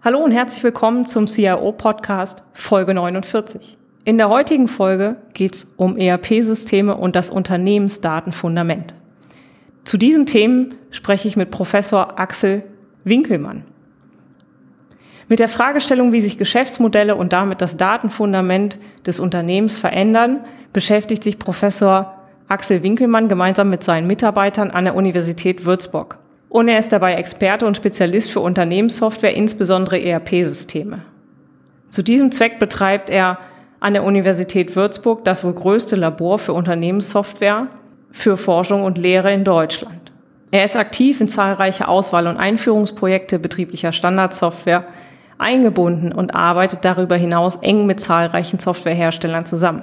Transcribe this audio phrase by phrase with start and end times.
[0.00, 3.76] Hallo und herzlich willkommen zum CIO-Podcast Folge 49.
[4.04, 8.94] In der heutigen Folge geht es um ERP-Systeme und das Unternehmensdatenfundament.
[9.82, 12.62] Zu diesen Themen spreche ich mit Professor Axel
[13.02, 13.64] Winkelmann.
[15.26, 21.40] Mit der Fragestellung, wie sich Geschäftsmodelle und damit das Datenfundament des Unternehmens verändern, beschäftigt sich
[21.40, 27.14] Professor Axel Winkelmann gemeinsam mit seinen Mitarbeitern an der Universität Würzburg und er ist dabei
[27.14, 31.02] Experte und Spezialist für Unternehmenssoftware, insbesondere ERP-Systeme.
[31.90, 33.38] Zu diesem Zweck betreibt er
[33.80, 37.68] an der Universität Würzburg das wohl größte Labor für Unternehmenssoftware
[38.10, 40.12] für Forschung und Lehre in Deutschland.
[40.50, 44.86] Er ist aktiv in zahlreiche Auswahl- und Einführungsprojekte betrieblicher Standardsoftware
[45.36, 49.82] eingebunden und arbeitet darüber hinaus eng mit zahlreichen Softwareherstellern zusammen.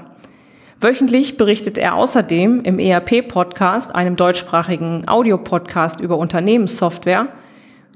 [0.82, 7.30] Wöchentlich berichtet er außerdem im ERP-Podcast, einem deutschsprachigen Audiopodcast über Unternehmenssoftware.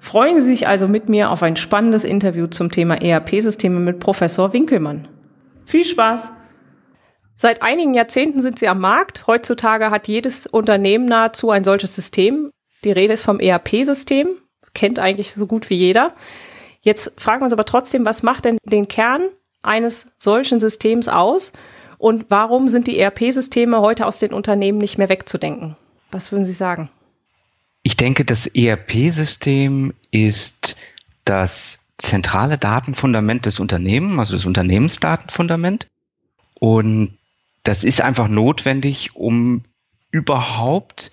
[0.00, 4.52] Freuen Sie sich also mit mir auf ein spannendes Interview zum Thema ERP-Systeme mit Professor
[4.52, 5.08] Winkelmann.
[5.66, 6.32] Viel Spaß!
[7.36, 9.26] Seit einigen Jahrzehnten sind sie am Markt.
[9.26, 12.50] Heutzutage hat jedes Unternehmen nahezu ein solches System.
[12.82, 14.28] Die Rede ist vom ERP-System,
[14.74, 16.14] kennt eigentlich so gut wie jeder.
[16.80, 19.28] Jetzt fragen wir uns aber trotzdem, was macht denn den Kern
[19.62, 21.52] eines solchen Systems aus
[21.98, 25.76] und warum sind die ERP-Systeme heute aus den Unternehmen nicht mehr wegzudenken?
[26.10, 26.88] Was würden Sie sagen?
[27.82, 30.76] Ich denke, das ERP-System ist
[31.24, 35.86] das zentrale Datenfundament des Unternehmens, also das Unternehmensdatenfundament.
[36.58, 37.18] Und
[37.66, 39.64] das ist einfach notwendig, um
[40.10, 41.10] überhaupt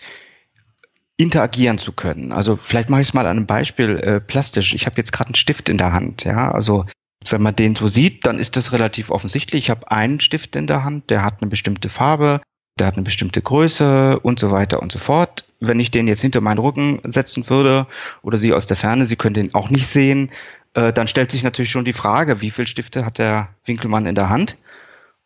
[1.18, 2.32] interagieren zu können.
[2.32, 4.74] Also vielleicht mache ich es mal an einem Beispiel äh, plastisch.
[4.74, 6.52] Ich habe jetzt gerade einen Stift in der Hand, ja.
[6.52, 6.86] Also
[7.30, 9.66] wenn man den so sieht, dann ist das relativ offensichtlich.
[9.66, 12.42] Ich habe einen Stift in der Hand, der hat eine bestimmte Farbe,
[12.80, 15.46] der hat eine bestimmte Größe und so weiter und so fort.
[15.60, 17.88] Wenn ich den jetzt hinter meinen Rücken setzen würde
[18.22, 20.32] oder Sie aus der Ferne, Sie können den auch nicht sehen,
[20.74, 24.16] äh, dann stellt sich natürlich schon die Frage, wie viele Stifte hat der Winkelmann in
[24.16, 24.58] der Hand?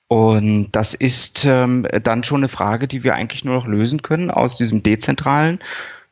[0.08, 4.32] Und das ist ähm, dann schon eine Frage, die wir eigentlich nur noch lösen können
[4.32, 5.60] aus diesem dezentralen.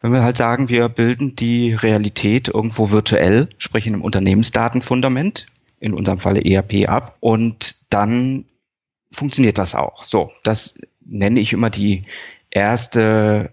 [0.01, 5.47] Wenn wir halt sagen, wir bilden die Realität irgendwo virtuell, sprich in einem Unternehmensdatenfundament,
[5.79, 8.45] in unserem Falle ERP ab, und dann
[9.11, 10.03] funktioniert das auch.
[10.03, 12.01] So, das nenne ich immer die
[12.51, 13.51] erste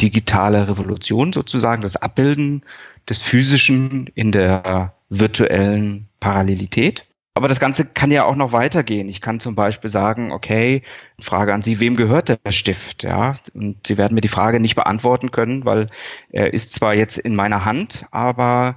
[0.00, 2.62] digitale Revolution sozusagen, das Abbilden
[3.08, 7.04] des Physischen in der virtuellen Parallelität.
[7.34, 9.08] Aber das Ganze kann ja auch noch weitergehen.
[9.08, 10.82] Ich kann zum Beispiel sagen, okay,
[11.20, 13.04] Frage an Sie, wem gehört der Stift?
[13.04, 15.86] Ja, und Sie werden mir die Frage nicht beantworten können, weil
[16.30, 18.76] er ist zwar jetzt in meiner Hand, aber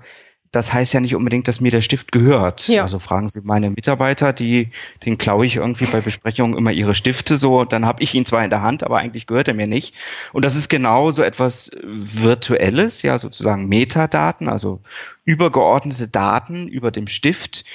[0.53, 2.67] das heißt ja nicht unbedingt, dass mir der Stift gehört.
[2.67, 2.83] Ja.
[2.83, 4.69] Also fragen Sie meine Mitarbeiter, die,
[5.03, 8.43] den klaue ich irgendwie bei Besprechungen immer ihre Stifte so, dann habe ich ihn zwar
[8.43, 9.95] in der Hand, aber eigentlich gehört er mir nicht.
[10.31, 14.81] Und das ist genau so etwas Virtuelles, ja, sozusagen Metadaten, also
[15.25, 17.65] übergeordnete Daten über dem Stift,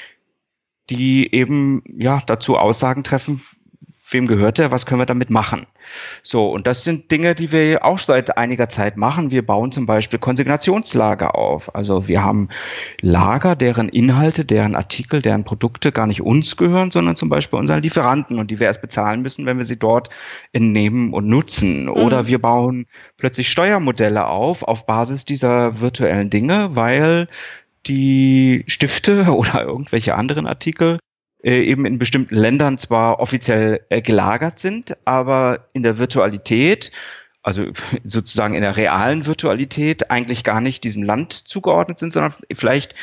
[0.91, 3.43] die eben ja dazu Aussagen treffen,
[4.10, 5.66] wem gehört er, was können wir damit machen.
[6.22, 9.31] So, und das sind Dinge, die wir auch seit einiger Zeit machen.
[9.31, 11.75] Wir bauen zum Beispiel Konsignationslager auf.
[11.75, 12.48] Also wir haben
[13.00, 17.82] Lager, deren Inhalte, deren Artikel, deren Produkte gar nicht uns gehören, sondern zum Beispiel unseren
[17.82, 20.10] Lieferanten und die wir erst bezahlen müssen, wenn wir sie dort
[20.53, 21.84] entnehmen und nutzen.
[21.84, 21.91] Mhm.
[21.91, 27.28] Oder wir bauen plötzlich Steuermodelle auf, auf Basis dieser virtuellen Dinge, weil
[27.88, 30.98] die Stifte oder irgendwelche anderen Artikel
[31.42, 36.91] äh, eben in bestimmten Ländern zwar offiziell äh, gelagert sind, aber in der Virtualität,
[37.42, 37.66] also
[38.04, 42.95] sozusagen in der realen Virtualität eigentlich gar nicht diesem Land zugeordnet sind, sondern vielleicht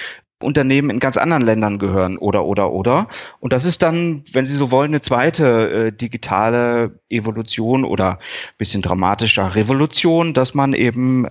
[0.43, 3.07] Unternehmen in ganz anderen Ländern gehören oder oder oder.
[3.39, 8.19] Und das ist dann, wenn Sie so wollen, eine zweite äh, digitale Evolution oder
[8.57, 11.27] bisschen dramatischer Revolution, dass man eben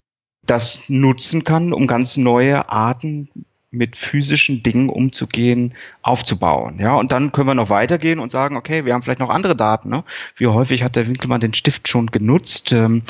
[0.46, 3.29] das nutzen kann, um ganz neue Arten
[3.75, 6.79] mit physischen Dingen umzugehen, aufzubauen.
[6.79, 9.56] Ja, und dann können wir noch weitergehen und sagen, okay, wir haben vielleicht noch andere
[9.56, 9.91] Daten.
[9.91, 10.05] Ne?
[10.37, 12.73] Wie häufig hat der Winkelmann den Stift schon genutzt?
[12.73, 13.02] Ähm,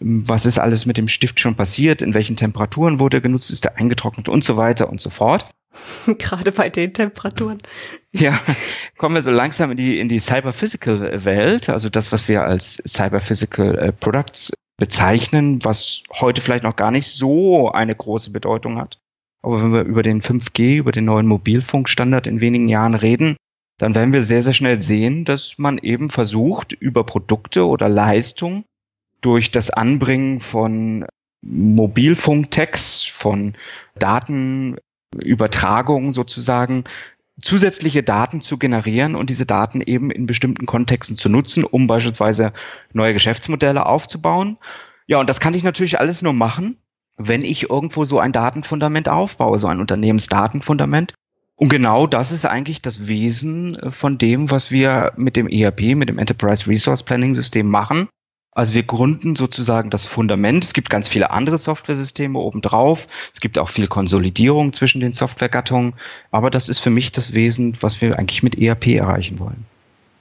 [0.00, 2.02] was ist alles mit dem Stift schon passiert?
[2.02, 3.50] In welchen Temperaturen wurde er genutzt?
[3.50, 5.46] Ist er eingetrocknet und so weiter und so fort?
[6.18, 7.58] Gerade bei den Temperaturen.
[8.12, 8.38] Ja,
[8.98, 13.78] kommen wir so langsam in die, in die Cyber-Physical-Welt, also das, was wir als Cyber-Physical
[13.78, 18.98] äh, Products bezeichnen, was heute vielleicht noch gar nicht so eine große Bedeutung hat.
[19.42, 23.36] Aber wenn wir über den 5G, über den neuen Mobilfunkstandard in wenigen Jahren reden,
[23.78, 28.64] dann werden wir sehr, sehr schnell sehen, dass man eben versucht, über Produkte oder Leistung
[29.20, 31.06] durch das Anbringen von
[31.44, 33.54] Mobilfunktext, von
[33.98, 36.84] Datenübertragung sozusagen,
[37.40, 42.52] zusätzliche Daten zu generieren und diese Daten eben in bestimmten Kontexten zu nutzen, um beispielsweise
[42.92, 44.58] neue Geschäftsmodelle aufzubauen.
[45.06, 46.76] Ja, und das kann ich natürlich alles nur machen,
[47.16, 51.14] wenn ich irgendwo so ein Datenfundament aufbaue, so ein Unternehmensdatenfundament.
[51.56, 56.08] Und genau das ist eigentlich das Wesen von dem, was wir mit dem ERP, mit
[56.08, 58.08] dem Enterprise Resource Planning System machen.
[58.54, 60.62] Also wir gründen sozusagen das Fundament.
[60.62, 63.08] Es gibt ganz viele andere Softwaresysteme obendrauf.
[63.32, 65.94] Es gibt auch viel Konsolidierung zwischen den Softwaregattungen.
[66.30, 69.64] Aber das ist für mich das Wesen, was wir eigentlich mit ERP erreichen wollen.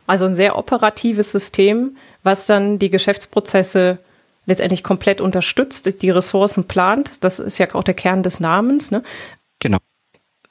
[0.08, 4.00] Also ein sehr operatives System, was dann die Geschäftsprozesse
[4.46, 7.24] letztendlich komplett unterstützt, die Ressourcen plant.
[7.24, 8.92] Das ist ja auch der Kern des Namens.
[8.92, 9.04] Ne?
[9.60, 9.78] Genau.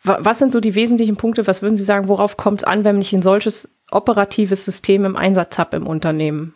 [0.03, 1.47] Was sind so die wesentlichen Punkte?
[1.47, 5.17] Was würden Sie sagen, worauf kommt es an, wenn ich ein solches operatives System im
[5.17, 6.55] Einsatz habe im Unternehmen?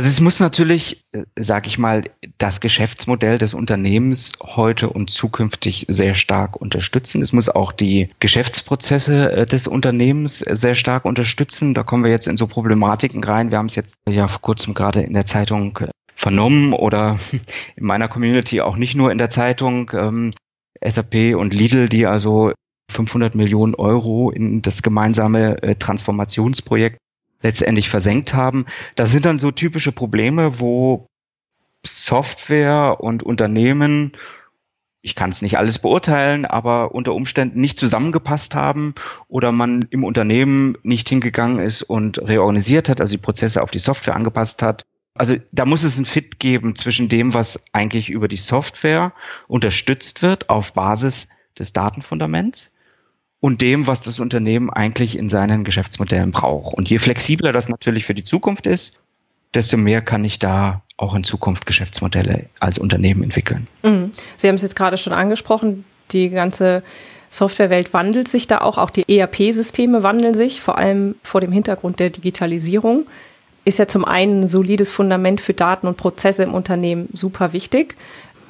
[0.00, 2.04] Also es muss natürlich, äh, sage ich mal,
[2.38, 7.20] das Geschäftsmodell des Unternehmens heute und zukünftig sehr stark unterstützen.
[7.20, 11.74] Es muss auch die Geschäftsprozesse äh, des Unternehmens sehr stark unterstützen.
[11.74, 13.50] Da kommen wir jetzt in so Problematiken rein.
[13.50, 17.18] Wir haben es jetzt ja vor kurzem gerade in der Zeitung äh, vernommen oder
[17.76, 19.90] in meiner Community auch nicht nur in der Zeitung.
[19.92, 20.32] Ähm,
[20.82, 22.52] SAP und Lidl, die also
[22.90, 26.96] 500 Millionen Euro in das gemeinsame Transformationsprojekt
[27.42, 28.66] letztendlich versenkt haben.
[28.96, 31.06] Das sind dann so typische Probleme, wo
[31.84, 34.12] Software und Unternehmen,
[35.02, 38.94] ich kann es nicht alles beurteilen, aber unter Umständen nicht zusammengepasst haben
[39.28, 43.78] oder man im Unternehmen nicht hingegangen ist und reorganisiert hat, also die Prozesse auf die
[43.78, 44.84] Software angepasst hat.
[45.14, 49.12] Also da muss es ein Fit geben zwischen dem, was eigentlich über die Software
[49.48, 51.28] unterstützt wird auf Basis
[51.58, 52.72] des Datenfundaments
[53.40, 56.74] und dem, was das Unternehmen eigentlich in seinen Geschäftsmodellen braucht.
[56.74, 59.00] Und je flexibler das natürlich für die Zukunft ist,
[59.54, 63.66] desto mehr kann ich da auch in Zukunft Geschäftsmodelle als Unternehmen entwickeln.
[63.82, 64.12] Mhm.
[64.36, 66.82] Sie haben es jetzt gerade schon angesprochen, die ganze
[67.30, 72.00] Softwarewelt wandelt sich da auch, auch die ERP-Systeme wandeln sich, vor allem vor dem Hintergrund
[72.00, 73.06] der Digitalisierung.
[73.64, 77.94] Ist ja zum einen ein solides Fundament für Daten und Prozesse im Unternehmen super wichtig.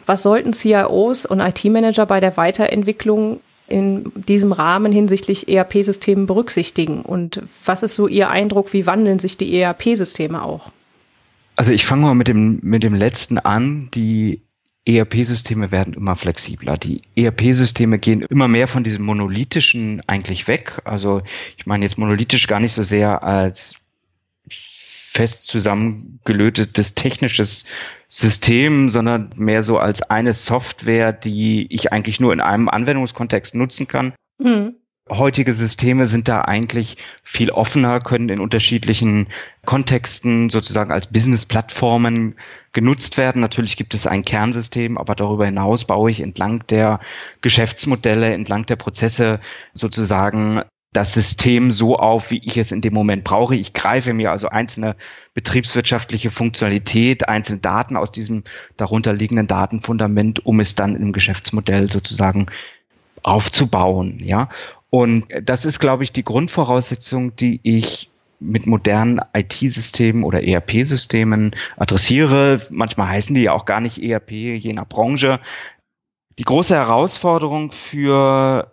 [0.07, 3.41] Was sollten CIOs und IT-Manager bei der Weiterentwicklung
[3.71, 7.03] in diesem Rahmen hinsichtlich ERP-Systemen berücksichtigen?
[7.03, 10.71] Und was ist so Ihr Eindruck, wie wandeln sich die ERP-Systeme auch?
[11.57, 13.89] Also ich fange mal mit dem, mit dem letzten an.
[13.95, 14.43] Die
[14.87, 16.77] ERP-Systeme werden immer flexibler.
[16.77, 20.81] Die ERP-Systeme gehen immer mehr von diesem monolithischen eigentlich weg.
[20.85, 21.23] Also
[21.57, 23.77] ich meine jetzt monolithisch gar nicht so sehr als
[25.13, 27.65] fest zusammengelötetes technisches
[28.07, 33.89] System, sondern mehr so als eine Software, die ich eigentlich nur in einem Anwendungskontext nutzen
[33.89, 34.13] kann.
[34.39, 34.77] Mhm.
[35.09, 39.27] Heutige Systeme sind da eigentlich viel offener, können in unterschiedlichen
[39.67, 42.37] Kontexten sozusagen als Business-Plattformen
[42.73, 43.41] genutzt werden.
[43.41, 47.01] Natürlich gibt es ein Kernsystem, aber darüber hinaus baue ich entlang der
[47.41, 49.41] Geschäftsmodelle, entlang der Prozesse
[49.75, 53.55] sozusagen das System so auf, wie ich es in dem Moment brauche.
[53.55, 54.97] Ich greife mir also einzelne
[55.35, 58.43] betriebswirtschaftliche Funktionalität, einzelne Daten aus diesem
[58.77, 62.47] darunterliegenden Datenfundament, um es dann im Geschäftsmodell sozusagen
[63.23, 64.49] aufzubauen, ja.
[64.89, 72.61] Und das ist, glaube ich, die Grundvoraussetzung, die ich mit modernen IT-Systemen oder ERP-Systemen adressiere.
[72.71, 75.39] Manchmal heißen die ja auch gar nicht ERP, je nach Branche.
[76.39, 78.73] Die große Herausforderung für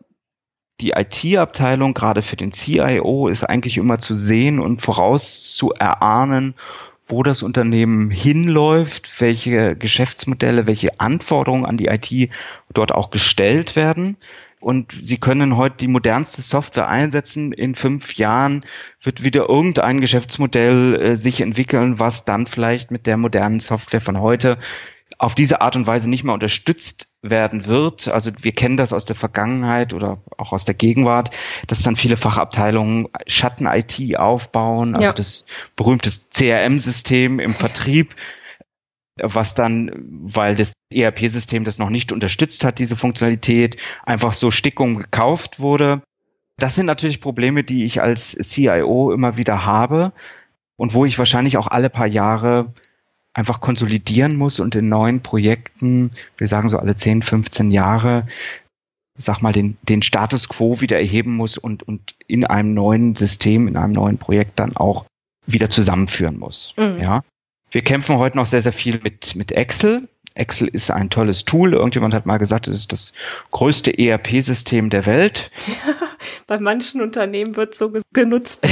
[0.81, 6.55] die IT-Abteilung, gerade für den CIO, ist eigentlich immer zu sehen und vorauszuerahnen,
[7.07, 12.31] wo das Unternehmen hinläuft, welche Geschäftsmodelle, welche Anforderungen an die IT
[12.73, 14.17] dort auch gestellt werden.
[14.59, 17.53] Und Sie können heute die modernste Software einsetzen.
[17.53, 18.65] In fünf Jahren
[19.01, 24.19] wird wieder irgendein Geschäftsmodell äh, sich entwickeln, was dann vielleicht mit der modernen Software von
[24.19, 24.57] heute
[25.17, 28.07] auf diese Art und Weise nicht mehr unterstützt werden wird.
[28.07, 31.31] Also wir kennen das aus der Vergangenheit oder auch aus der Gegenwart,
[31.65, 35.13] dass dann viele Fachabteilungen Schatten-IT aufbauen, also ja.
[35.13, 35.45] das
[35.75, 38.15] berühmte CRM-System im Vertrieb
[39.21, 44.97] was dann, weil das ERP-System das noch nicht unterstützt hat, diese Funktionalität, einfach so Stickung
[44.97, 46.01] gekauft wurde.
[46.57, 50.13] Das sind natürlich Probleme, die ich als CIO immer wieder habe
[50.75, 52.73] und wo ich wahrscheinlich auch alle paar Jahre
[53.37, 58.25] einfach konsolidieren muss und in neuen Projekten, wir sagen so alle 10, 15 Jahre,
[59.15, 63.67] sag mal, den, den Status quo wieder erheben muss und, und in einem neuen System,
[63.67, 65.05] in einem neuen Projekt dann auch
[65.45, 66.73] wieder zusammenführen muss.
[66.77, 66.99] Mhm.
[66.99, 67.21] Ja.
[67.69, 70.09] Wir kämpfen heute noch sehr, sehr viel mit, mit Excel.
[70.35, 71.73] Excel ist ein tolles Tool.
[71.73, 73.13] Irgendjemand hat mal gesagt, es ist das
[73.51, 75.51] größte ERP-System der Welt.
[75.67, 75.95] Ja,
[76.47, 78.65] bei manchen Unternehmen wird so genutzt.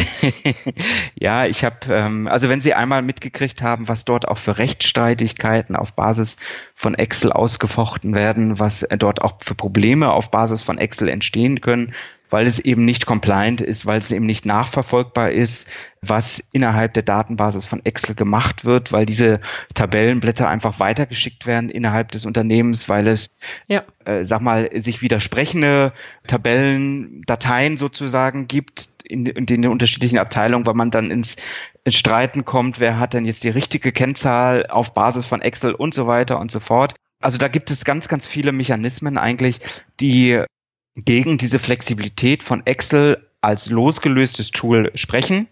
[1.15, 5.75] ja, ich habe, ähm, also wenn Sie einmal mitgekriegt haben, was dort auch für Rechtsstreitigkeiten
[5.75, 6.37] auf Basis
[6.73, 11.91] von Excel ausgefochten werden, was dort auch für Probleme auf Basis von Excel entstehen können,
[12.29, 15.67] weil es eben nicht compliant ist, weil es eben nicht nachverfolgbar ist,
[16.01, 19.39] was innerhalb der Datenbasis von Excel gemacht wird, weil diese
[19.73, 23.83] Tabellenblätter einfach weitergeschickt werden innerhalb des Unternehmens, weil es, ja.
[24.05, 25.93] äh, sag mal, sich widersprechende
[26.27, 31.37] Tabellen, Dateien sozusagen gibt in, in den unterschiedlichen Abteilungen, weil man dann ins,
[31.83, 35.93] ins Streiten kommt, wer hat denn jetzt die richtige Kennzahl auf Basis von Excel und
[35.93, 36.95] so weiter und so fort.
[37.21, 39.59] Also da gibt es ganz, ganz viele Mechanismen eigentlich,
[39.99, 40.43] die
[40.95, 45.47] gegen diese Flexibilität von Excel als losgelöstes Tool sprechen.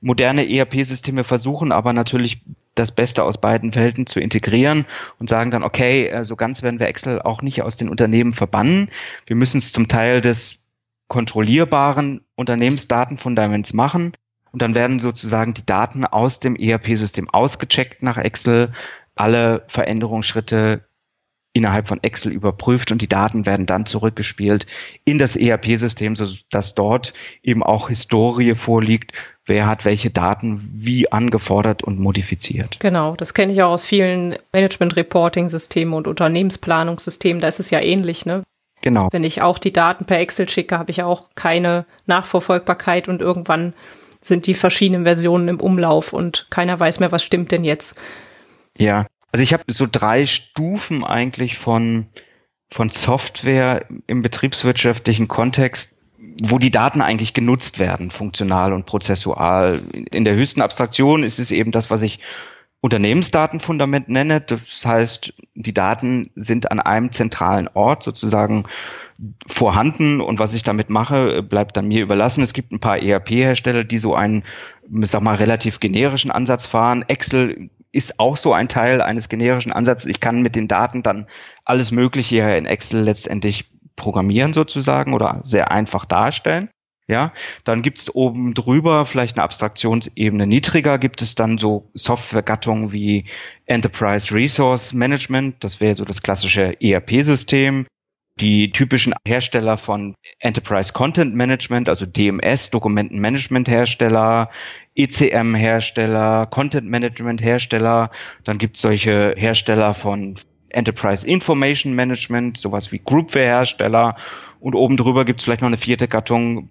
[0.00, 2.42] Moderne ERP-Systeme versuchen aber natürlich
[2.78, 4.86] das Beste aus beiden Welten zu integrieren
[5.18, 8.32] und sagen dann, okay, äh, so ganz werden wir Excel auch nicht aus den Unternehmen
[8.32, 8.90] verbannen.
[9.26, 10.64] Wir müssen es zum Teil des
[11.08, 14.12] kontrollierbaren Unternehmensdatenfundaments machen.
[14.50, 18.72] Und dann werden sozusagen die Daten aus dem ERP-System ausgecheckt nach Excel.
[19.14, 20.87] Alle Veränderungsschritte
[21.52, 24.66] innerhalb von Excel überprüft und die Daten werden dann zurückgespielt
[25.04, 27.12] in das ERP-System, sodass dort
[27.42, 29.12] eben auch Historie vorliegt,
[29.46, 32.78] wer hat welche Daten wie angefordert und modifiziert.
[32.80, 38.26] Genau, das kenne ich auch aus vielen Management-Reporting-Systemen und Unternehmensplanungssystemen, da ist es ja ähnlich,
[38.26, 38.42] ne?
[38.80, 39.08] Genau.
[39.10, 43.74] Wenn ich auch die Daten per Excel schicke, habe ich auch keine Nachverfolgbarkeit und irgendwann
[44.20, 47.98] sind die verschiedenen Versionen im Umlauf und keiner weiß mehr, was stimmt denn jetzt.
[48.76, 52.06] Ja, also ich habe so drei Stufen eigentlich von,
[52.70, 55.96] von Software im betriebswirtschaftlichen Kontext,
[56.42, 59.82] wo die Daten eigentlich genutzt werden, funktional und prozessual.
[60.10, 62.20] In der höchsten Abstraktion ist es eben das, was ich
[62.80, 64.40] Unternehmensdatenfundament nenne.
[64.40, 68.64] Das heißt, die Daten sind an einem zentralen Ort sozusagen
[69.46, 72.44] vorhanden und was ich damit mache, bleibt dann mir überlassen.
[72.44, 74.44] Es gibt ein paar ERP-Hersteller, die so einen,
[75.02, 77.04] sag mal, relativ generischen Ansatz fahren.
[77.08, 80.10] Excel ist auch so ein Teil eines generischen Ansatzes.
[80.10, 81.26] Ich kann mit den Daten dann
[81.64, 86.70] alles Mögliche hier in Excel letztendlich programmieren sozusagen oder sehr einfach darstellen.
[87.10, 87.32] Ja,
[87.64, 93.24] dann gibt es oben drüber vielleicht eine Abstraktionsebene niedriger, gibt es dann so Softwaregattungen wie
[93.64, 97.86] Enterprise Resource Management, das wäre so das klassische ERP-System
[98.40, 104.50] die typischen Hersteller von Enterprise Content Management, also DMS, Dokumentenmanagement Hersteller,
[104.94, 108.10] ECM Hersteller, Content Management Hersteller.
[108.44, 110.34] Dann gibt es solche Hersteller von
[110.70, 114.16] Enterprise Information Management, sowas wie Groupware Hersteller.
[114.60, 116.68] Und oben drüber gibt es vielleicht noch eine vierte Gattung,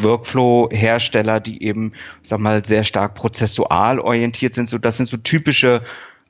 [0.00, 4.68] Workflow-Hersteller, die eben, sag mal, sehr stark prozessual orientiert sind.
[4.68, 5.82] So, das sind so typische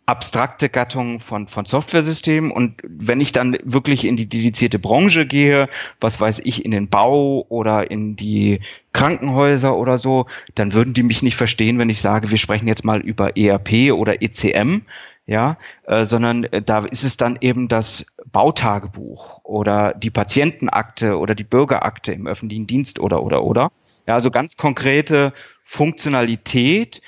[0.08, 2.50] abstrakte Gattung von, von Softwaresystemen.
[2.50, 5.68] Und wenn ich dann wirklich in die dedizierte Branche gehe,
[6.00, 8.60] was weiß ich, in den Bau oder in die
[8.94, 12.86] Krankenhäuser oder so, dann würden die mich nicht verstehen, wenn ich sage, wir sprechen jetzt
[12.86, 14.80] mal über ERP oder ECM,
[15.26, 21.34] ja, äh, sondern äh, da ist es dann eben das Bautagebuch oder die Patientenakte oder
[21.34, 23.70] die Bürgerakte im öffentlichen Dienst oder oder oder.
[24.06, 27.02] Ja, also ganz konkrete Funktionalität,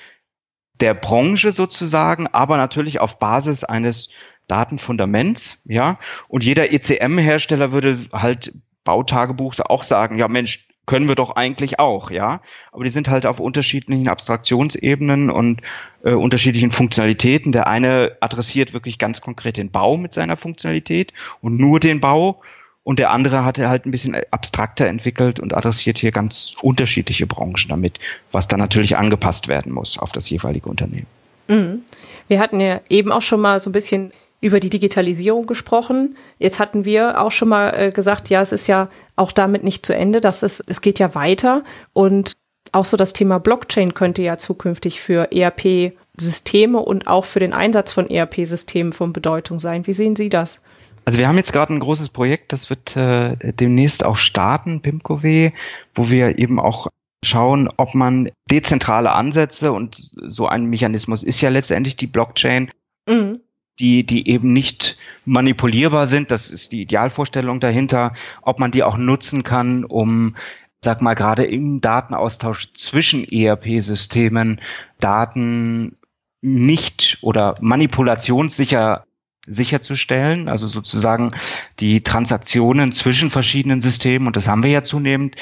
[0.80, 4.08] der Branche sozusagen, aber natürlich auf Basis eines
[4.46, 5.98] Datenfundaments, ja.
[6.28, 8.52] Und jeder ECM-Hersteller würde halt
[8.84, 12.40] Bautagebuch auch sagen, ja Mensch, können wir doch eigentlich auch, ja.
[12.72, 15.62] Aber die sind halt auf unterschiedlichen Abstraktionsebenen und
[16.02, 17.52] äh, unterschiedlichen Funktionalitäten.
[17.52, 22.42] Der eine adressiert wirklich ganz konkret den Bau mit seiner Funktionalität und nur den Bau
[22.82, 27.26] und der andere hat er halt ein bisschen abstrakter entwickelt und adressiert hier ganz unterschiedliche
[27.26, 27.98] Branchen damit,
[28.32, 31.06] was dann natürlich angepasst werden muss auf das jeweilige Unternehmen.
[31.48, 31.82] Mhm.
[32.28, 36.16] Wir hatten ja eben auch schon mal so ein bisschen über die Digitalisierung gesprochen.
[36.38, 39.84] Jetzt hatten wir auch schon mal äh, gesagt, ja, es ist ja auch damit nicht
[39.84, 42.32] zu Ende, dass es, es geht ja weiter und
[42.72, 47.92] auch so das Thema Blockchain könnte ja zukünftig für ERP-Systeme und auch für den Einsatz
[47.92, 49.86] von ERP-Systemen von Bedeutung sein.
[49.86, 50.60] Wie sehen Sie das?
[51.04, 55.52] Also wir haben jetzt gerade ein großes Projekt, das wird äh, demnächst auch starten, PIMCOW,
[55.94, 56.88] wo wir eben auch
[57.24, 62.70] schauen, ob man dezentrale Ansätze und so ein Mechanismus ist ja letztendlich die Blockchain,
[63.06, 63.40] mhm.
[63.78, 66.30] die, die eben nicht manipulierbar sind.
[66.30, 70.36] Das ist die Idealvorstellung dahinter, ob man die auch nutzen kann, um
[70.82, 74.60] sag mal, gerade im Datenaustausch zwischen ERP-Systemen
[74.98, 75.96] Daten
[76.40, 79.04] nicht oder manipulationssicher
[79.46, 81.32] sicherzustellen, also sozusagen
[81.78, 85.36] die Transaktionen zwischen verschiedenen Systemen, und das haben wir ja zunehmend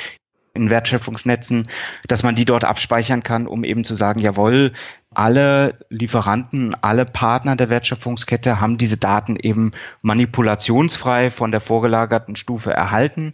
[0.54, 1.68] in Wertschöpfungsnetzen,
[2.08, 4.72] dass man die dort abspeichern kann, um eben zu sagen, jawohl,
[5.14, 12.72] alle Lieferanten, alle Partner der Wertschöpfungskette haben diese Daten eben manipulationsfrei von der vorgelagerten Stufe
[12.72, 13.32] erhalten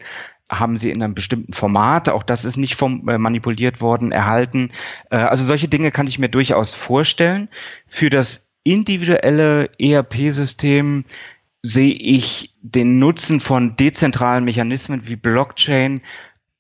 [0.51, 4.71] haben sie in einem bestimmten Format, auch das ist nicht vom, äh, manipuliert worden, erhalten.
[5.11, 7.49] Äh, also solche Dinge kann ich mir durchaus vorstellen.
[7.87, 11.05] Für das individuelle ERP-System
[11.63, 16.03] sehe ich den Nutzen von dezentralen Mechanismen wie Blockchain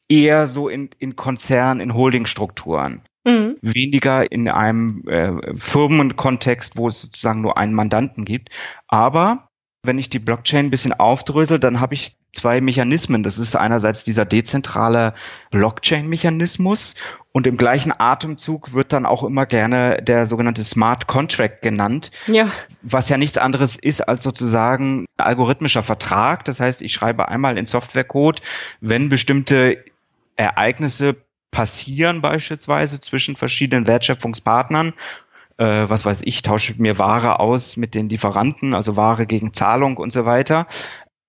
[0.09, 3.03] eher so in, in Konzern, in Holdingstrukturen.
[3.25, 3.57] Mhm.
[3.63, 8.51] Weniger in einem äh, Firmenkontext, wo es sozusagen nur einen Mandanten gibt.
[8.87, 9.49] Aber
[9.83, 13.23] wenn ich die Blockchain ein bisschen aufdrösel, dann habe ich zwei Mechanismen.
[13.23, 15.15] Das ist einerseits dieser dezentrale
[15.51, 16.95] Blockchain-Mechanismus
[17.33, 22.49] und im gleichen Atemzug wird dann auch immer gerne der sogenannte Smart Contract genannt, ja.
[22.83, 26.45] was ja nichts anderes ist als sozusagen algorithmischer Vertrag.
[26.45, 28.41] Das heißt, ich schreibe einmal in Softwarecode,
[28.81, 29.85] wenn bestimmte
[30.37, 31.17] Ereignisse
[31.51, 34.93] passieren beispielsweise zwischen verschiedenen Wertschöpfungspartnern
[35.57, 39.97] äh, was weiß ich, tausche mir Ware aus mit den Lieferanten, also Ware gegen Zahlung
[39.97, 40.67] und so weiter,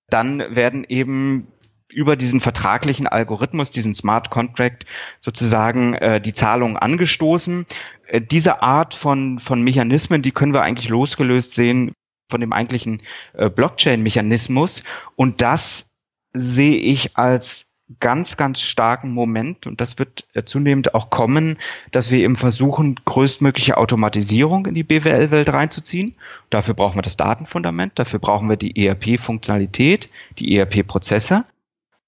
[0.10, 1.48] dann werden eben
[1.90, 4.86] über diesen vertraglichen Algorithmus, diesen Smart Contract
[5.20, 7.66] sozusagen äh, die Zahlungen angestoßen.
[8.08, 11.94] Äh, diese Art von, von Mechanismen, die können wir eigentlich losgelöst sehen
[12.30, 13.02] von dem eigentlichen
[13.34, 14.84] äh, Blockchain-Mechanismus.
[15.16, 15.96] Und das
[16.34, 17.68] sehe ich als
[18.00, 21.58] ganz, ganz starken Moment, und das wird äh, zunehmend auch kommen,
[21.92, 26.16] dass wir eben versuchen, größtmögliche Automatisierung in die BWL-Welt reinzuziehen.
[26.50, 31.46] Dafür brauchen wir das Datenfundament, dafür brauchen wir die ERP-Funktionalität, die ERP-Prozesse.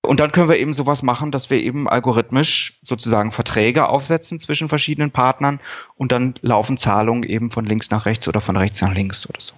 [0.02, 4.70] Und dann können wir eben sowas machen, dass wir eben algorithmisch sozusagen Verträge aufsetzen zwischen
[4.70, 5.60] verschiedenen Partnern
[5.96, 9.42] und dann laufen Zahlungen eben von links nach rechts oder von rechts nach links oder
[9.42, 9.54] so.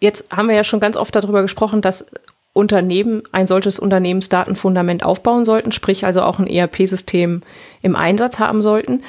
[0.00, 2.06] Jetzt haben wir ja schon ganz oft darüber gesprochen, dass
[2.54, 7.42] Unternehmen ein solches Unternehmensdatenfundament aufbauen sollten, sprich also auch ein ERP-System
[7.82, 9.02] im Einsatz haben sollten.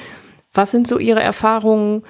[0.52, 2.02] Was sind so Ihre Erfahrungen?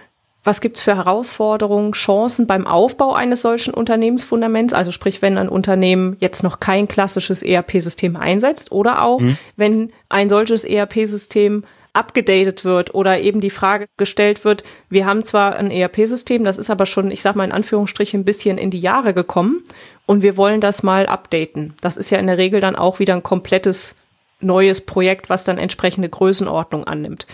[0.44, 4.72] Was gibt es für Herausforderungen, Chancen beim Aufbau eines solchen Unternehmensfundaments?
[4.72, 9.36] Also sprich, wenn ein Unternehmen jetzt noch kein klassisches ERP-System einsetzt oder auch, mhm.
[9.56, 11.64] wenn ein solches ERP-System
[11.96, 16.70] abgedatet wird oder eben die Frage gestellt wird, wir haben zwar ein ERP-System, das ist
[16.70, 19.62] aber schon, ich sag mal in Anführungsstrichen, ein bisschen in die Jahre gekommen
[20.06, 21.74] und wir wollen das mal updaten.
[21.80, 23.96] Das ist ja in der Regel dann auch wieder ein komplettes
[24.40, 27.26] neues Projekt, was dann entsprechende Größenordnung annimmt.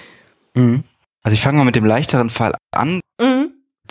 [0.55, 0.85] Mhm.
[1.23, 3.01] Also ich fange mal mit dem leichteren Fall an.
[3.21, 3.51] Mhm.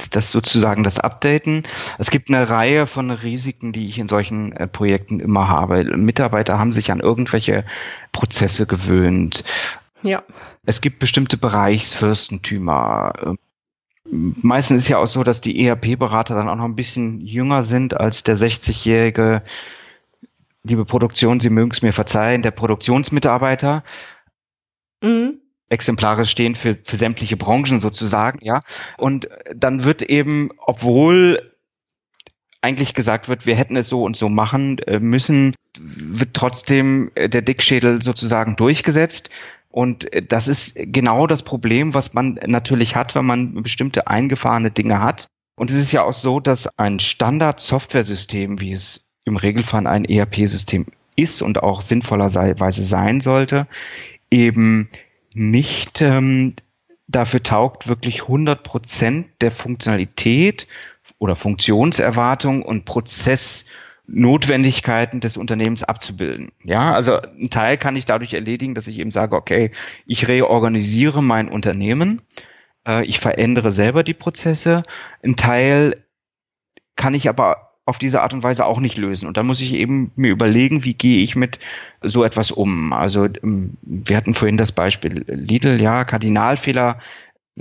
[0.09, 1.63] Das sozusagen das Updaten.
[1.97, 5.83] Es gibt eine Reihe von Risiken, die ich in solchen äh, Projekten immer habe.
[5.97, 7.65] Mitarbeiter haben sich an irgendwelche
[8.11, 9.43] Prozesse gewöhnt.
[10.03, 10.23] Ja.
[10.65, 13.35] Es gibt bestimmte Bereichsfürstentümer.
[14.05, 17.93] Meistens ist ja auch so, dass die ERP-Berater dann auch noch ein bisschen jünger sind
[17.93, 19.43] als der 60-jährige,
[20.63, 23.83] liebe Produktion, Sie mögen es mir verzeihen, der Produktionsmitarbeiter.
[25.01, 25.39] Mhm.
[25.69, 28.59] Exemplare stehen für, für sämtliche Branchen sozusagen, ja.
[28.97, 31.51] Und dann wird eben, obwohl
[32.61, 37.27] eigentlich gesagt wird, wir hätten es so und so machen äh, müssen, wird trotzdem äh,
[37.27, 39.29] der Dickschädel sozusagen durchgesetzt.
[39.71, 44.71] Und äh, das ist genau das Problem, was man natürlich hat, wenn man bestimmte eingefahrene
[44.71, 45.27] Dinge hat.
[45.55, 50.87] Und es ist ja auch so, dass ein Standard-Software-System, wie es im Regelfall ein ERP-System
[51.15, 53.67] ist und auch sinnvollerweise sein sollte,
[54.29, 54.89] eben
[55.33, 56.55] nicht ähm,
[57.07, 60.67] dafür taugt, wirklich 100 Prozent der Funktionalität
[61.19, 63.65] oder Funktionserwartung und Prozess
[64.13, 66.51] Notwendigkeiten des Unternehmens abzubilden.
[66.63, 69.71] Ja, also ein Teil kann ich dadurch erledigen, dass ich eben sage, okay,
[70.05, 72.21] ich reorganisiere mein Unternehmen,
[72.87, 74.83] äh, ich verändere selber die Prozesse.
[75.23, 76.03] Ein Teil
[76.95, 79.27] kann ich aber auf diese Art und Weise auch nicht lösen.
[79.27, 81.59] Und dann muss ich eben mir überlegen, wie gehe ich mit
[82.01, 82.93] so etwas um.
[82.93, 86.99] Also ähm, wir hatten vorhin das Beispiel Lidl, ja, Kardinalfehler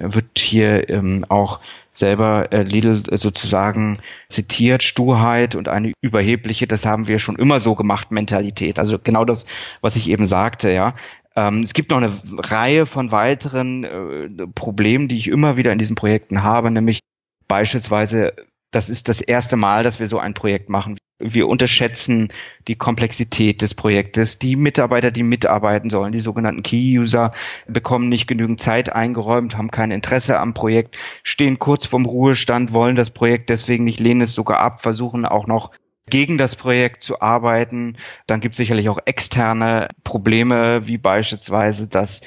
[0.01, 1.61] wird hier ähm, auch
[1.91, 7.75] selber äh, Lidl sozusagen zitiert, Sturheit und eine überhebliche, das haben wir schon immer so
[7.75, 8.79] gemacht, Mentalität.
[8.79, 9.47] Also genau das,
[9.81, 10.93] was ich eben sagte, ja.
[11.37, 15.79] Ähm, es gibt noch eine Reihe von weiteren äh, Problemen, die ich immer wieder in
[15.79, 17.01] diesen Projekten habe, nämlich
[17.47, 18.35] beispielsweise,
[18.71, 20.97] das ist das erste Mal, dass wir so ein Projekt machen.
[21.21, 22.29] Wir unterschätzen
[22.67, 24.39] die Komplexität des Projektes.
[24.39, 27.31] Die Mitarbeiter, die mitarbeiten sollen, die sogenannten Key-User,
[27.69, 32.97] bekommen nicht genügend Zeit eingeräumt, haben kein Interesse am Projekt, stehen kurz vorm Ruhestand, wollen
[32.97, 35.71] das Projekt deswegen nicht, lehnen es sogar ab, versuchen auch noch
[36.11, 37.97] gegen das Projekt zu arbeiten.
[38.27, 42.23] Dann gibt es sicherlich auch externe Probleme, wie beispielsweise, dass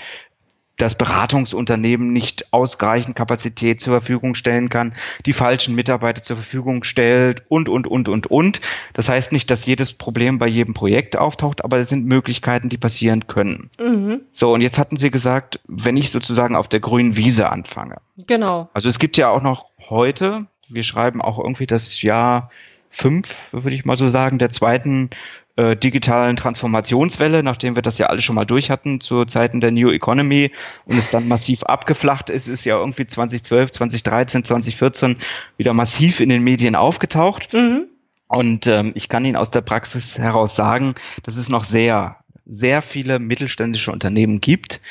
[0.77, 4.93] das Beratungsunternehmen nicht ausreichend Kapazität zur Verfügung stellen kann,
[5.25, 8.61] die falschen Mitarbeiter zur Verfügung stellt und, und, und, und, und.
[8.93, 12.77] Das heißt nicht, dass jedes Problem bei jedem Projekt auftaucht, aber es sind Möglichkeiten, die
[12.77, 13.69] passieren können.
[13.79, 14.21] Mhm.
[14.31, 17.97] So, und jetzt hatten Sie gesagt, wenn ich sozusagen auf der grünen Wiese anfange.
[18.17, 18.69] Genau.
[18.73, 22.49] Also es gibt ja auch noch heute, wir schreiben auch irgendwie das Jahr
[22.89, 25.09] fünf, würde ich mal so sagen, der zweiten
[25.55, 29.71] äh, digitalen Transformationswelle, nachdem wir das ja alle schon mal durch hatten zu Zeiten der
[29.71, 30.51] New Economy
[30.85, 35.17] und es dann massiv abgeflacht ist, ist ja irgendwie 2012, 2013, 2014
[35.57, 37.53] wieder massiv in den Medien aufgetaucht.
[37.53, 37.85] Mhm.
[38.27, 42.81] Und ähm, ich kann Ihnen aus der Praxis heraus sagen, dass es noch sehr, sehr
[42.81, 44.81] viele mittelständische Unternehmen gibt,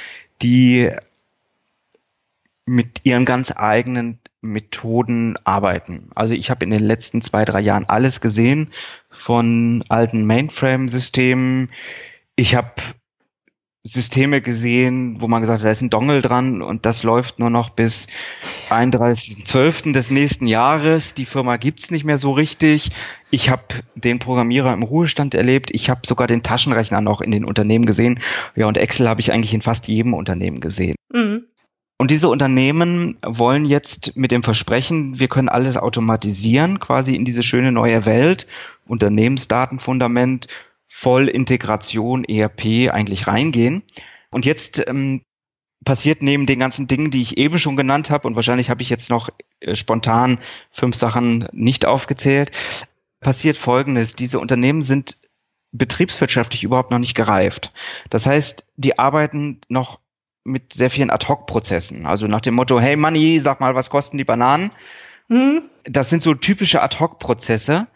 [0.42, 0.90] die
[2.66, 6.10] mit ihren ganz eigenen Methoden arbeiten.
[6.14, 8.70] Also ich habe in den letzten zwei, drei Jahren alles gesehen
[9.10, 11.70] von alten Mainframe-Systemen.
[12.36, 12.72] Ich habe
[13.84, 17.50] Systeme gesehen, wo man gesagt hat, da ist ein Dongle dran und das läuft nur
[17.50, 18.06] noch bis
[18.70, 19.92] 31.12.
[19.92, 21.14] des nächsten Jahres.
[21.14, 22.90] Die Firma gibt's nicht mehr so richtig.
[23.30, 23.64] Ich habe
[23.96, 25.70] den Programmierer im Ruhestand erlebt.
[25.72, 28.20] Ich habe sogar den Taschenrechner noch in den Unternehmen gesehen.
[28.54, 30.94] Ja, und Excel habe ich eigentlich in fast jedem Unternehmen gesehen.
[31.12, 31.46] Mhm.
[32.02, 37.44] Und diese Unternehmen wollen jetzt mit dem Versprechen, wir können alles automatisieren, quasi in diese
[37.44, 38.48] schöne neue Welt,
[38.88, 40.48] Unternehmensdatenfundament,
[40.88, 43.84] Vollintegration, ERP eigentlich reingehen.
[44.32, 45.22] Und jetzt ähm,
[45.84, 48.90] passiert neben den ganzen Dingen, die ich eben schon genannt habe, und wahrscheinlich habe ich
[48.90, 50.40] jetzt noch äh, spontan
[50.72, 52.50] fünf Sachen nicht aufgezählt,
[53.20, 54.16] passiert Folgendes.
[54.16, 55.18] Diese Unternehmen sind
[55.70, 57.72] betriebswirtschaftlich überhaupt noch nicht gereift.
[58.10, 60.00] Das heißt, die arbeiten noch
[60.44, 62.06] mit sehr vielen Ad-Hoc-Prozessen.
[62.06, 64.70] Also nach dem Motto, hey Money, sag mal, was kosten die Bananen?
[65.28, 65.62] Mhm.
[65.84, 67.86] Das sind so typische Ad-Hoc-Prozesse,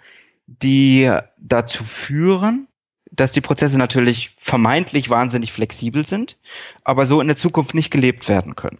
[0.47, 2.69] die dazu führen,
[3.11, 6.39] dass die Prozesse natürlich vermeintlich wahnsinnig flexibel sind,
[6.85, 8.79] aber so in der Zukunft nicht gelebt werden können.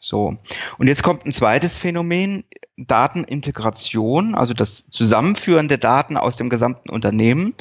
[0.00, 0.36] So.
[0.78, 2.44] Und jetzt kommt ein zweites Phänomen,
[2.76, 7.54] Datenintegration, also das Zusammenführen der Daten aus dem gesamten Unternehmen,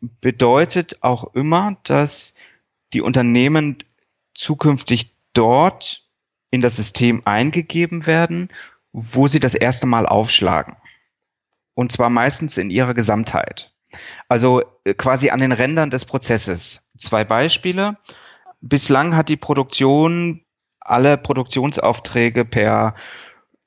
[0.00, 2.34] bedeutet auch immer, dass
[2.92, 3.78] die Unternehmen
[4.34, 6.08] zukünftig dort
[6.50, 8.48] in das System eingegeben werden,
[8.92, 10.76] wo sie das erste Mal aufschlagen.
[11.74, 13.74] Und zwar meistens in ihrer Gesamtheit.
[14.28, 16.90] Also äh, quasi an den Rändern des Prozesses.
[16.98, 17.96] Zwei Beispiele.
[18.60, 20.44] Bislang hat die Produktion
[20.80, 22.94] alle Produktionsaufträge per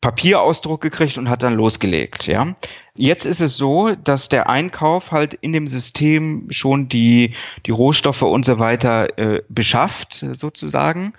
[0.01, 2.55] Papierausdruck gekriegt und hat dann losgelegt, ja.
[2.95, 8.21] Jetzt ist es so, dass der Einkauf halt in dem System schon die, die Rohstoffe
[8.21, 11.13] und so weiter äh, beschafft, sozusagen,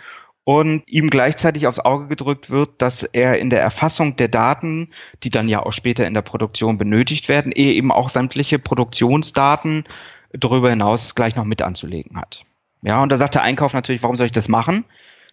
[0.45, 4.88] und ihm gleichzeitig aufs Auge gedrückt wird, dass er in der Erfassung der Daten,
[5.23, 9.85] die dann ja auch später in der Produktion benötigt werden, er eben auch sämtliche Produktionsdaten
[10.33, 12.47] darüber hinaus gleich noch mit anzulegen hat.
[12.81, 14.87] Ja, und da sagt der Einkauf natürlich, warum soll ich das machen?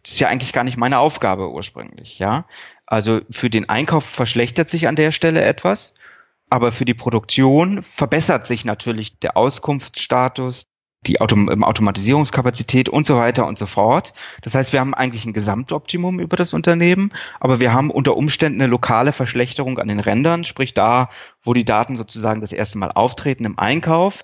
[0.03, 2.45] Das ist ja eigentlich gar nicht meine Aufgabe ursprünglich, ja.
[2.85, 5.95] Also für den Einkauf verschlechtert sich an der Stelle etwas,
[6.49, 10.67] aber für die Produktion verbessert sich natürlich der Auskunftsstatus,
[11.07, 14.13] die Autom ähm, Automatisierungskapazität und so weiter und so fort.
[14.41, 18.61] Das heißt, wir haben eigentlich ein Gesamtoptimum über das Unternehmen, aber wir haben unter Umständen
[18.61, 21.09] eine lokale Verschlechterung an den Rändern, sprich da,
[21.41, 24.23] wo die Daten sozusagen das erste Mal auftreten im Einkauf,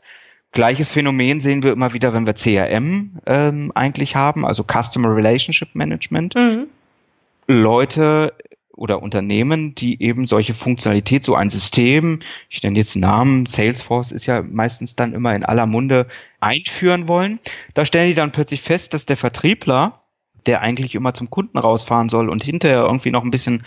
[0.53, 5.75] Gleiches Phänomen sehen wir immer wieder, wenn wir CRM ähm, eigentlich haben, also Customer Relationship
[5.75, 6.35] Management.
[6.35, 6.67] Mhm.
[7.47, 8.33] Leute
[8.81, 14.25] oder Unternehmen, die eben solche Funktionalität, so ein System, ich nenne jetzt Namen, Salesforce ist
[14.25, 16.07] ja meistens dann immer in aller Munde,
[16.39, 17.39] einführen wollen.
[17.75, 20.01] Da stellen die dann plötzlich fest, dass der Vertriebler,
[20.47, 23.63] der eigentlich immer zum Kunden rausfahren soll und hinterher irgendwie noch ein bisschen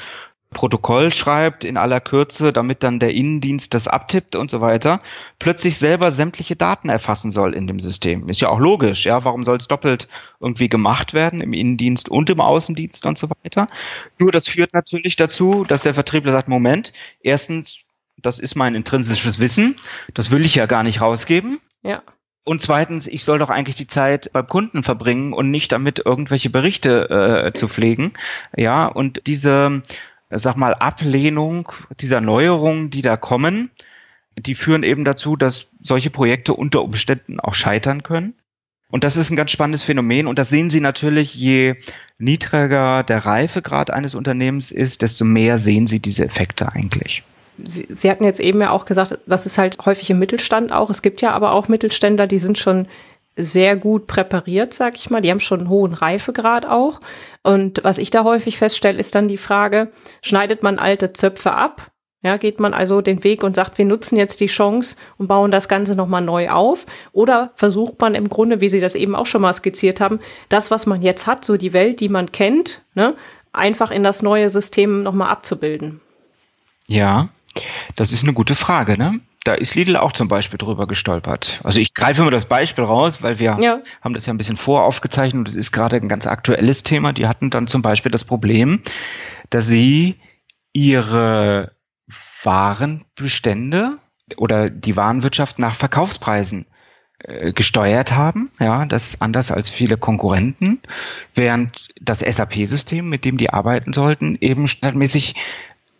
[0.54, 5.00] Protokoll schreibt in aller Kürze, damit dann der Innendienst das abtippt und so weiter,
[5.38, 8.28] plötzlich selber sämtliche Daten erfassen soll in dem System.
[8.30, 10.08] Ist ja auch logisch, ja, warum soll es doppelt
[10.40, 13.66] irgendwie gemacht werden im Innendienst und im Außendienst und so weiter?
[14.18, 17.80] Nur das führt natürlich dazu, dass der Vertriebler sagt, Moment, erstens,
[18.16, 19.76] das ist mein intrinsisches Wissen,
[20.14, 21.60] das will ich ja gar nicht rausgeben.
[21.82, 22.02] Ja.
[22.44, 26.50] Und zweitens, ich soll doch eigentlich die Zeit beim Kunden verbringen und nicht damit irgendwelche
[26.50, 28.12] Berichte äh, zu pflegen.
[28.54, 29.82] Ja, und diese
[30.42, 31.70] sag mal, Ablehnung
[32.00, 33.70] dieser Neuerungen, die da kommen,
[34.36, 38.34] die führen eben dazu, dass solche Projekte unter Umständen auch scheitern können.
[38.90, 40.26] Und das ist ein ganz spannendes Phänomen.
[40.26, 41.74] Und das sehen Sie natürlich, je
[42.18, 47.24] niedriger der Reifegrad eines Unternehmens ist, desto mehr sehen Sie diese Effekte eigentlich.
[47.64, 50.90] Sie, Sie hatten jetzt eben ja auch gesagt, das ist halt häufig im Mittelstand auch.
[50.90, 52.86] Es gibt ja aber auch Mittelständler, die sind schon
[53.36, 55.20] sehr gut präpariert, sag ich mal.
[55.20, 57.00] Die haben schon einen hohen Reifegrad auch.
[57.42, 59.90] Und was ich da häufig feststelle, ist dann die Frage,
[60.22, 61.90] schneidet man alte Zöpfe ab?
[62.22, 65.50] Ja, geht man also den Weg und sagt, wir nutzen jetzt die Chance und bauen
[65.50, 66.86] das Ganze nochmal neu auf?
[67.12, 70.70] Oder versucht man im Grunde, wie Sie das eben auch schon mal skizziert haben, das,
[70.70, 73.14] was man jetzt hat, so die Welt, die man kennt, ne,
[73.52, 76.00] einfach in das neue System nochmal abzubilden?
[76.86, 77.28] Ja,
[77.94, 79.20] das ist eine gute Frage, ne?
[79.44, 81.60] Da ist Lidl auch zum Beispiel drüber gestolpert.
[81.64, 83.80] Also ich greife immer das Beispiel raus, weil wir ja.
[84.00, 87.12] haben das ja ein bisschen voraufgezeichnet und das ist gerade ein ganz aktuelles Thema.
[87.12, 88.80] Die hatten dann zum Beispiel das Problem,
[89.50, 90.16] dass sie
[90.72, 91.72] ihre
[92.42, 93.90] Warenbestände
[94.36, 96.66] oder die Warenwirtschaft nach Verkaufspreisen
[97.18, 98.50] äh, gesteuert haben.
[98.58, 100.80] Ja, das ist anders als viele Konkurrenten,
[101.34, 105.34] während das SAP-System, mit dem die arbeiten sollten, eben standardmäßig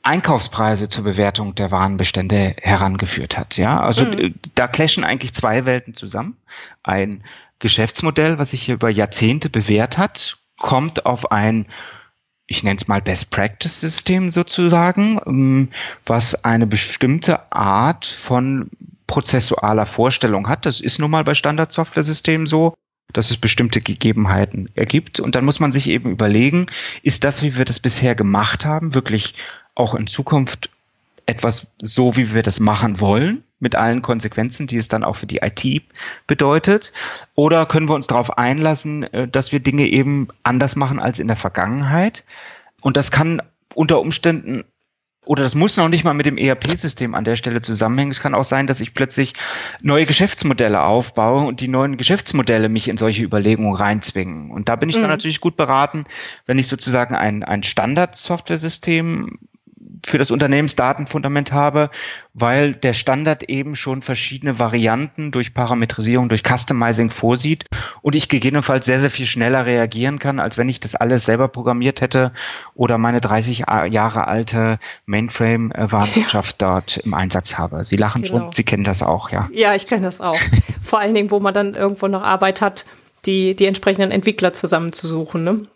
[0.05, 3.57] Einkaufspreise zur Bewertung der Warenbestände herangeführt hat.
[3.57, 4.35] Ja, also mhm.
[4.55, 6.37] da clashen eigentlich zwei Welten zusammen.
[6.83, 7.25] Ein
[7.59, 11.67] Geschäftsmodell, was sich hier über Jahrzehnte bewährt hat, kommt auf ein
[12.47, 15.71] ich nenne es mal Best Practice System sozusagen, ähm,
[16.05, 18.71] was eine bestimmte Art von
[19.07, 20.67] prozessualer Vorstellung hat.
[20.67, 22.75] Das ist nun mal bei Standard-Software-Systemen so,
[23.12, 25.21] dass es bestimmte Gegebenheiten ergibt.
[25.21, 26.67] Und dann muss man sich eben überlegen,
[27.03, 29.35] ist das, wie wir das bisher gemacht haben, wirklich
[29.75, 30.71] auch in Zukunft
[31.27, 35.27] etwas so, wie wir das machen wollen, mit allen Konsequenzen, die es dann auch für
[35.27, 35.83] die IT
[36.27, 36.93] bedeutet?
[37.35, 41.29] Oder können wir uns darauf einlassen, äh, dass wir Dinge eben anders machen als in
[41.29, 42.25] der Vergangenheit?
[42.83, 43.41] Und das kann
[43.75, 44.65] unter Umständen
[45.27, 48.11] oder das muss noch nicht mal mit dem ERP-System an der Stelle zusammenhängen.
[48.11, 49.33] Es kann auch sein, dass ich plötzlich
[49.83, 54.51] neue Geschäftsmodelle aufbaue und die neuen Geschäftsmodelle mich in solche Überlegungen reinzwingen.
[54.51, 55.11] Und da bin ich dann mhm.
[55.13, 56.05] natürlich gut beraten,
[56.45, 59.39] wenn ich sozusagen ein, ein Standard-Software-System
[60.07, 61.90] für das Unternehmensdatenfundament habe,
[62.35, 67.64] weil der Standard eben schon verschiedene Varianten durch Parametrisierung, durch Customizing vorsieht
[68.03, 71.49] und ich gegebenenfalls sehr, sehr viel schneller reagieren kann, als wenn ich das alles selber
[71.49, 72.33] programmiert hätte
[72.75, 76.69] oder meine 30 Jahre alte Mainframe-Warenwirtschaft ja.
[76.69, 77.85] dort im Einsatz habe.
[77.85, 78.38] Sie lachen genau.
[78.38, 79.49] schon, Sie kennen das auch, ja.
[79.53, 80.38] Ja, ich kenne das auch.
[80.83, 82.85] Vor allen Dingen, wo man dann irgendwo noch Arbeit hat,
[83.27, 85.45] die, die entsprechenden Entwickler zusammenzusuchen.
[85.45, 85.67] Ne?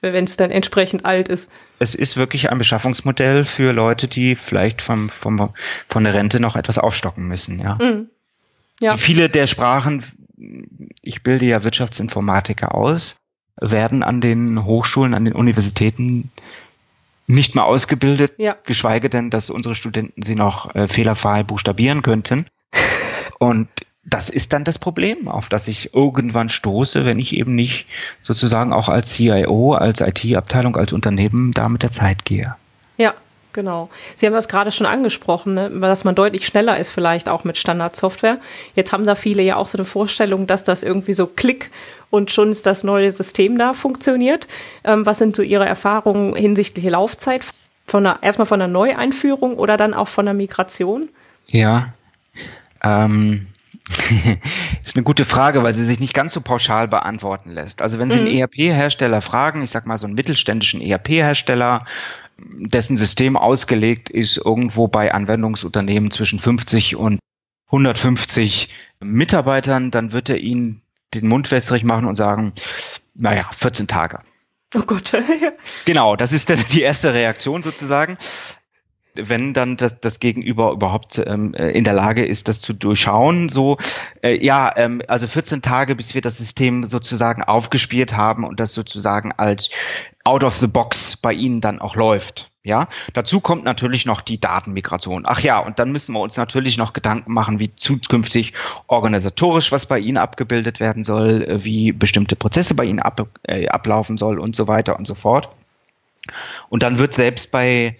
[0.00, 1.50] Wenn es dann entsprechend alt ist.
[1.78, 5.50] Es ist wirklich ein Beschaffungsmodell für Leute, die vielleicht vom, vom,
[5.88, 7.76] von der Rente noch etwas aufstocken müssen, ja.
[7.80, 8.08] Mhm.
[8.80, 8.96] ja.
[8.96, 10.04] Viele der Sprachen,
[11.02, 13.16] ich bilde ja Wirtschaftsinformatiker aus,
[13.60, 16.30] werden an den Hochschulen, an den Universitäten
[17.26, 18.56] nicht mehr ausgebildet, ja.
[18.64, 22.46] geschweige denn, dass unsere Studenten sie noch äh, fehlerfrei buchstabieren könnten.
[23.38, 23.68] Und
[24.08, 27.86] das ist dann das Problem, auf das ich irgendwann stoße, wenn ich eben nicht
[28.20, 32.54] sozusagen auch als CIO, als IT-Abteilung, als Unternehmen da mit der Zeit gehe.
[32.96, 33.14] Ja,
[33.52, 33.90] genau.
[34.14, 35.70] Sie haben das gerade schon angesprochen, ne?
[35.80, 38.38] dass man deutlich schneller ist vielleicht auch mit Standardsoftware.
[38.76, 41.70] Jetzt haben da viele ja auch so eine Vorstellung, dass das irgendwie so klick
[42.08, 44.46] und schon ist das neue System da funktioniert.
[44.84, 47.44] Ähm, was sind so Ihre Erfahrungen hinsichtlich Laufzeit?
[47.88, 51.08] Von einer, erstmal von einer Neueinführung oder dann auch von einer Migration?
[51.46, 51.94] Ja,
[52.82, 53.46] ähm,
[54.82, 57.82] ist eine gute Frage, weil sie sich nicht ganz so pauschal beantworten lässt.
[57.82, 58.38] Also wenn Sie einen mhm.
[58.40, 61.84] ERP-Hersteller fragen, ich sag mal so einen mittelständischen ERP-Hersteller,
[62.38, 67.18] dessen System ausgelegt ist irgendwo bei Anwendungsunternehmen zwischen 50 und
[67.66, 68.68] 150
[69.00, 70.82] Mitarbeitern, dann wird er Ihnen
[71.14, 72.52] den Mund wässrig machen und sagen,
[73.14, 74.20] naja, 14 Tage.
[74.74, 75.12] Oh Gott.
[75.84, 78.18] genau, das ist dann die erste Reaktion sozusagen
[79.20, 83.48] wenn dann das, das Gegenüber überhaupt ähm, äh, in der Lage ist, das zu durchschauen.
[83.48, 83.78] So,
[84.22, 88.74] äh, ja, ähm, also 14 Tage, bis wir das System sozusagen aufgespielt haben und das
[88.74, 89.70] sozusagen als
[90.24, 92.50] out of the box bei Ihnen dann auch läuft.
[92.66, 95.22] Ja, dazu kommt natürlich noch die Datenmigration.
[95.24, 98.54] Ach ja, und dann müssen wir uns natürlich noch Gedanken machen, wie zukünftig
[98.88, 103.68] organisatorisch was bei Ihnen abgebildet werden soll, äh, wie bestimmte Prozesse bei Ihnen ab, äh,
[103.68, 105.48] ablaufen soll und so weiter und so fort.
[106.68, 107.96] Und dann wird selbst bei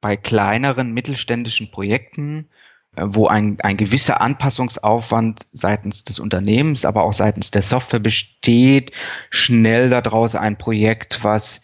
[0.00, 2.48] bei kleineren mittelständischen Projekten,
[2.96, 8.92] äh, wo ein, ein gewisser Anpassungsaufwand seitens des Unternehmens, aber auch seitens der Software besteht,
[9.30, 11.62] schnell daraus ein Projekt, was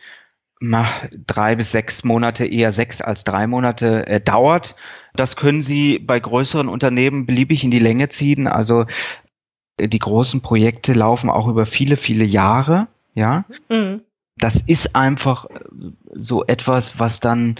[0.61, 4.77] drei bis sechs Monate, eher sechs als drei Monate äh, dauert.
[5.14, 8.47] Das können Sie bei größeren Unternehmen beliebig in die Länge ziehen.
[8.47, 8.87] Also
[9.77, 12.88] äh, die großen Projekte laufen auch über viele, viele Jahre.
[13.14, 14.01] Ja, mhm.
[14.37, 15.47] das ist einfach
[16.14, 17.57] so etwas, was dann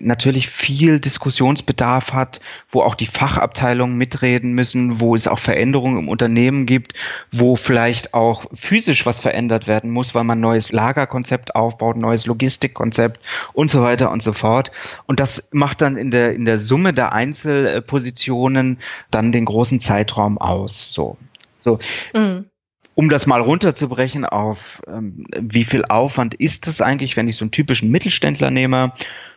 [0.00, 6.08] natürlich viel Diskussionsbedarf hat, wo auch die Fachabteilungen mitreden müssen, wo es auch Veränderungen im
[6.08, 6.94] Unternehmen gibt,
[7.30, 12.00] wo vielleicht auch physisch was verändert werden muss, weil man ein neues Lagerkonzept aufbaut, ein
[12.00, 13.20] neues Logistikkonzept
[13.52, 14.72] und so weiter und so fort.
[15.06, 18.78] Und das macht dann in der, in der Summe der Einzelpositionen
[19.10, 20.92] dann den großen Zeitraum aus.
[20.92, 21.16] So.
[21.58, 21.78] So.
[22.14, 22.46] Mhm
[22.94, 27.44] um das mal runterzubrechen auf, ähm, wie viel Aufwand ist es eigentlich, wenn ich so
[27.44, 28.92] einen typischen Mittelständler nehme,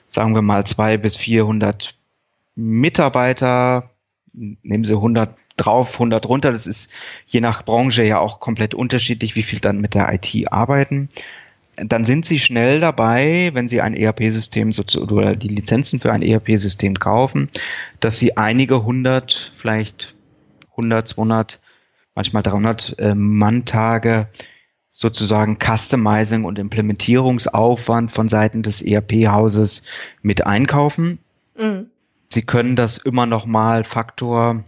[0.08, 1.96] sagen wir mal zwei bis 400
[2.56, 3.92] Mitarbeiter,
[4.34, 6.90] nehmen Sie 100 drauf, 100 runter, das ist
[7.26, 11.10] je nach Branche ja auch komplett unterschiedlich, wie viel dann mit der IT arbeiten.
[11.78, 14.72] Dann sind Sie schnell dabei, wenn Sie ein ERP-System
[15.10, 17.50] oder die Lizenzen für ein ERP-System kaufen,
[18.00, 20.16] dass Sie einige hundert, vielleicht
[20.72, 21.60] 100, 200
[22.16, 24.30] manchmal 300 äh, Manntage
[24.98, 29.84] sozusagen Customizing und Implementierungsaufwand von Seiten des ERP-Hauses
[30.22, 31.20] mit einkaufen.
[31.58, 31.88] Mhm.
[32.32, 34.64] Sie können das immer noch mal Faktor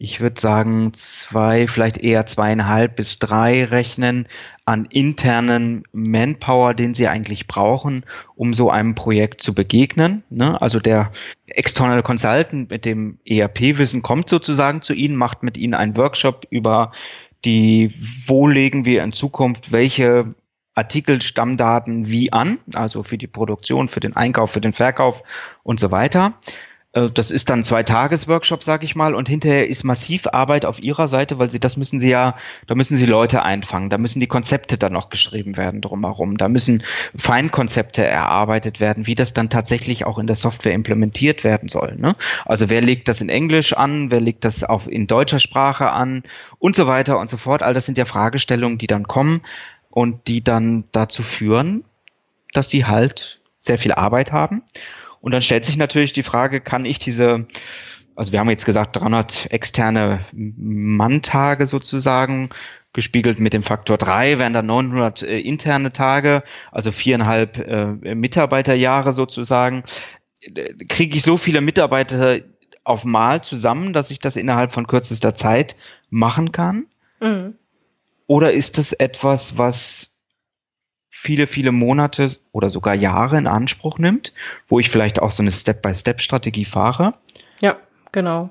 [0.00, 4.28] ich würde sagen, zwei, vielleicht eher zweieinhalb bis drei rechnen
[4.64, 8.04] an internen Manpower, den sie eigentlich brauchen,
[8.36, 10.22] um so einem Projekt zu begegnen.
[10.30, 10.62] Ne?
[10.62, 11.10] Also der
[11.46, 16.92] External Consultant mit dem ERP-Wissen kommt sozusagen zu Ihnen, macht mit Ihnen einen Workshop über
[17.44, 17.92] die,
[18.26, 20.34] wo legen wir in Zukunft welche
[20.74, 25.22] Artikel, Stammdaten wie an, also für die Produktion, für den Einkauf, für den Verkauf
[25.64, 26.34] und so weiter.
[26.92, 30.80] Äh, das ist dann zwei Tages-Workshop, sag ich mal, und hinterher ist massiv Arbeit auf
[30.80, 34.20] ihrer Seite, weil sie das müssen sie ja, da müssen sie Leute einfangen, da müssen
[34.20, 36.82] die Konzepte dann noch geschrieben werden drumherum, da müssen
[37.16, 41.96] Feinkonzepte erarbeitet werden, wie das dann tatsächlich auch in der Software implementiert werden soll.
[41.96, 42.14] Ne?
[42.44, 46.22] Also wer legt das in Englisch an, wer legt das auch in deutscher Sprache an
[46.58, 47.62] und so weiter und so fort.
[47.62, 49.42] All das sind ja Fragestellungen, die dann kommen
[49.90, 51.84] und die dann dazu führen,
[52.52, 54.62] dass sie halt sehr viel Arbeit haben
[55.20, 57.46] und dann stellt sich natürlich die Frage, kann ich diese,
[58.14, 62.50] also wir haben jetzt gesagt 300 externe Manntage sozusagen,
[62.92, 69.12] gespiegelt mit dem Faktor 3 wären dann 900 äh, interne Tage, also viereinhalb äh, Mitarbeiterjahre
[69.12, 69.84] sozusagen.
[70.88, 72.38] Kriege ich so viele Mitarbeiter
[72.84, 75.76] auf Mal zusammen, dass ich das innerhalb von kürzester Zeit
[76.10, 76.86] machen kann?
[77.20, 77.54] Mhm.
[78.26, 80.17] Oder ist das etwas, was
[81.20, 84.32] viele, viele Monate oder sogar Jahre in Anspruch nimmt,
[84.68, 87.14] wo ich vielleicht auch so eine Step-by-Step-Strategie fahre.
[87.60, 87.76] Ja,
[88.12, 88.50] genau.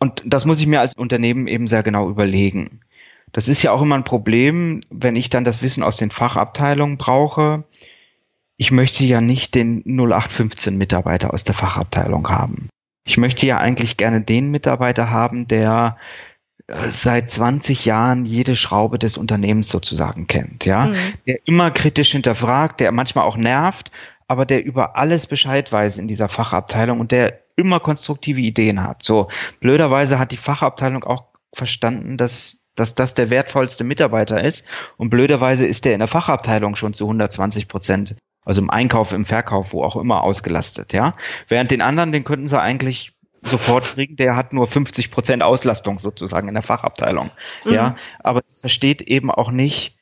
[0.00, 2.80] Und das muss ich mir als Unternehmen eben sehr genau überlegen.
[3.30, 6.98] Das ist ja auch immer ein Problem, wenn ich dann das Wissen aus den Fachabteilungen
[6.98, 7.62] brauche.
[8.56, 12.68] Ich möchte ja nicht den 0815 Mitarbeiter aus der Fachabteilung haben.
[13.06, 15.96] Ich möchte ja eigentlich gerne den Mitarbeiter haben, der
[16.90, 20.94] seit 20 Jahren jede Schraube des Unternehmens sozusagen kennt, ja, mhm.
[21.26, 23.90] der immer kritisch hinterfragt, der manchmal auch nervt,
[24.28, 29.02] aber der über alles Bescheid weiß in dieser Fachabteilung und der immer konstruktive Ideen hat.
[29.02, 29.28] So
[29.60, 35.66] blöderweise hat die Fachabteilung auch verstanden, dass dass das der wertvollste Mitarbeiter ist und blöderweise
[35.66, 39.84] ist der in der Fachabteilung schon zu 120 Prozent also im Einkauf, im Verkauf, wo
[39.84, 41.14] auch immer ausgelastet, ja.
[41.48, 45.98] Während den anderen, den könnten sie eigentlich sofort kriegen, der hat nur 50 Prozent Auslastung
[45.98, 47.30] sozusagen in der Fachabteilung.
[47.64, 47.72] Mhm.
[47.72, 49.96] Ja, aber das versteht eben auch nicht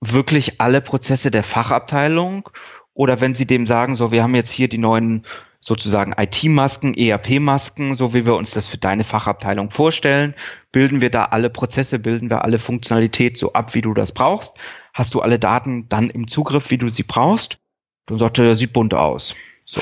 [0.00, 2.48] wirklich alle Prozesse der Fachabteilung
[2.94, 5.24] oder wenn sie dem sagen, so, wir haben jetzt hier die neuen
[5.60, 10.34] sozusagen IT-Masken, ERP-Masken, so wie wir uns das für deine Fachabteilung vorstellen,
[10.72, 14.58] bilden wir da alle Prozesse, bilden wir alle Funktionalität so ab, wie du das brauchst.
[14.92, 17.58] Hast du alle Daten dann im Zugriff, wie du sie brauchst?
[18.06, 19.36] Dann sagt er, sieht bunt aus.
[19.72, 19.80] So.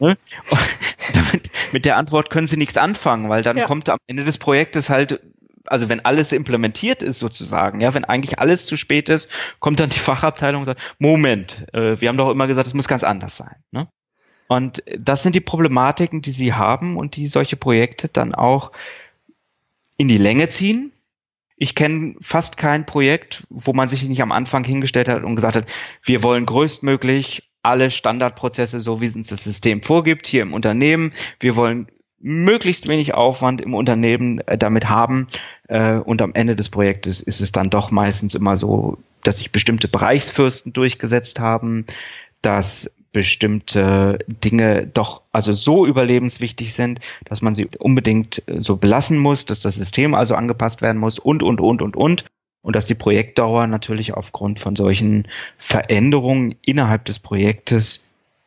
[0.00, 0.18] Ne?
[1.14, 3.64] Damit, mit der Antwort können sie nichts anfangen, weil dann ja.
[3.64, 5.20] kommt am Ende des Projektes halt
[5.66, 9.88] also wenn alles implementiert ist sozusagen, ja, wenn eigentlich alles zu spät ist, kommt dann
[9.88, 13.38] die Fachabteilung und sagt, Moment, äh, wir haben doch immer gesagt, es muss ganz anders
[13.38, 13.56] sein.
[13.70, 13.88] Ne?
[14.46, 18.72] Und das sind die Problematiken, die sie haben und die solche Projekte dann auch
[19.96, 20.92] in die Länge ziehen.
[21.56, 25.56] Ich kenne fast kein Projekt, wo man sich nicht am Anfang hingestellt hat und gesagt
[25.56, 25.66] hat,
[26.02, 31.12] wir wollen größtmöglich alle Standardprozesse, so wie es uns das System vorgibt, hier im Unternehmen.
[31.40, 31.88] Wir wollen
[32.20, 35.26] möglichst wenig Aufwand im Unternehmen äh, damit haben.
[35.68, 39.52] Äh, und am Ende des Projektes ist es dann doch meistens immer so, dass sich
[39.52, 41.84] bestimmte Bereichsfürsten durchgesetzt haben,
[42.40, 49.18] dass bestimmte Dinge doch also so überlebenswichtig sind, dass man sie unbedingt äh, so belassen
[49.18, 52.24] muss, dass das System also angepasst werden muss und, und, und, und, und
[52.64, 58.04] und dass die Projektdauer natürlich aufgrund von solchen Veränderungen innerhalb des Projektes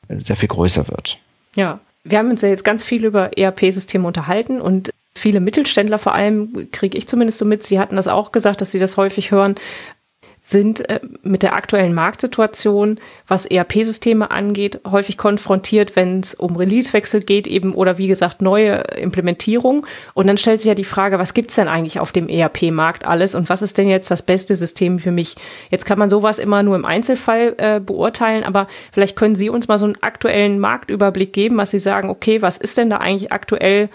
[0.10, 1.20] äh, sehr viel größer wird.
[1.56, 6.14] Ja, wir haben uns ja jetzt ganz viel über ERP-Systeme unterhalten und viele Mittelständler vor
[6.14, 9.32] allem, kriege ich zumindest so mit, sie hatten das auch gesagt, dass sie das häufig
[9.32, 9.56] hören,
[10.50, 17.22] sind äh, mit der aktuellen Marktsituation, was ERP-Systeme angeht, häufig konfrontiert, wenn es um Releasewechsel
[17.22, 19.86] geht, eben oder wie gesagt neue Implementierung.
[20.14, 23.36] Und dann stellt sich ja die Frage, was gibt's denn eigentlich auf dem ERP-Markt alles
[23.36, 25.36] und was ist denn jetzt das beste System für mich?
[25.70, 29.68] Jetzt kann man sowas immer nur im Einzelfall äh, beurteilen, aber vielleicht können Sie uns
[29.68, 33.34] mal so einen aktuellen Marktüberblick geben, was Sie sagen, okay, was ist denn da eigentlich
[33.34, 33.90] aktuell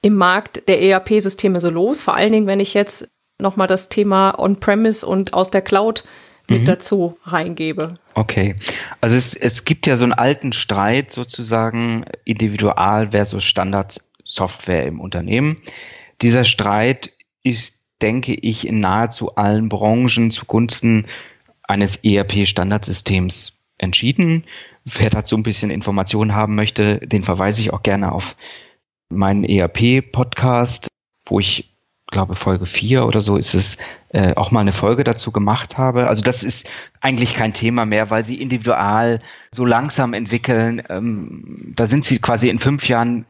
[0.00, 2.00] im Markt der ERP-Systeme so los?
[2.00, 3.06] Vor allen Dingen, wenn ich jetzt
[3.40, 6.04] nochmal das Thema On-Premise und aus der Cloud
[6.48, 6.64] mit mhm.
[6.66, 7.98] dazu reingebe.
[8.14, 8.56] Okay.
[9.00, 15.56] Also es, es gibt ja so einen alten Streit sozusagen Individual versus Standard-Software im Unternehmen.
[16.22, 17.12] Dieser Streit
[17.42, 21.06] ist, denke ich, in nahezu allen Branchen zugunsten
[21.62, 24.44] eines ERP-Standardsystems entschieden.
[24.84, 28.36] Wer dazu ein bisschen Informationen haben möchte, den verweise ich auch gerne auf
[29.10, 30.88] meinen ERP-Podcast,
[31.26, 31.70] wo ich
[32.10, 33.76] glaube Folge 4 oder so ist es,
[34.10, 36.08] äh, auch mal eine Folge dazu gemacht habe.
[36.08, 36.68] Also das ist
[37.00, 39.18] eigentlich kein Thema mehr, weil sie individual
[39.50, 40.82] so langsam entwickeln.
[40.88, 43.26] Ähm, da sind sie quasi in fünf Jahren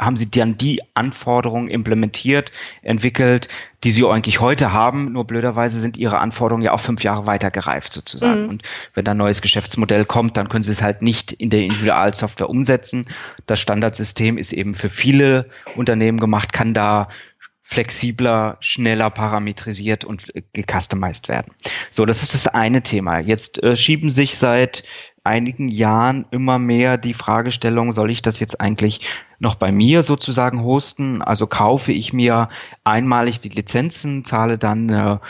[0.00, 2.50] haben sie dann die Anforderungen implementiert,
[2.82, 3.48] entwickelt,
[3.84, 5.12] die sie eigentlich heute haben.
[5.12, 8.44] Nur blöderweise sind ihre Anforderungen ja auch fünf Jahre weiter gereift sozusagen.
[8.44, 8.48] Mhm.
[8.48, 8.62] Und
[8.94, 12.50] wenn da ein neues Geschäftsmodell kommt, dann können sie es halt nicht in der Individualsoftware
[12.50, 13.06] umsetzen.
[13.46, 17.08] Das Standardsystem ist eben für viele Unternehmen gemacht, kann da
[17.72, 21.52] flexibler, schneller parametrisiert und äh, gecustomized werden.
[21.90, 23.18] So, das ist das eine Thema.
[23.18, 24.84] Jetzt äh, schieben sich seit
[25.24, 29.00] einigen Jahren immer mehr die Fragestellung, soll ich das jetzt eigentlich
[29.38, 31.22] noch bei mir sozusagen hosten?
[31.22, 32.48] Also kaufe ich mir
[32.84, 35.20] einmalig die Lizenzen, zahle dann eine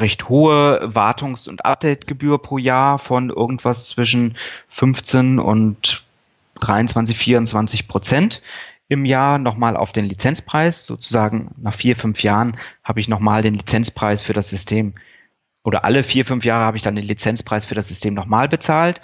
[0.00, 4.36] recht hohe Wartungs- und Updategebühr pro Jahr von irgendwas zwischen
[4.68, 6.04] 15 und
[6.60, 8.42] 23, 24 Prozent
[8.88, 10.84] im Jahr nochmal auf den Lizenzpreis.
[10.84, 14.94] Sozusagen nach vier, fünf Jahren habe ich nochmal den Lizenzpreis für das System
[15.64, 19.00] oder alle vier, fünf Jahre habe ich dann den Lizenzpreis für das System nochmal bezahlt.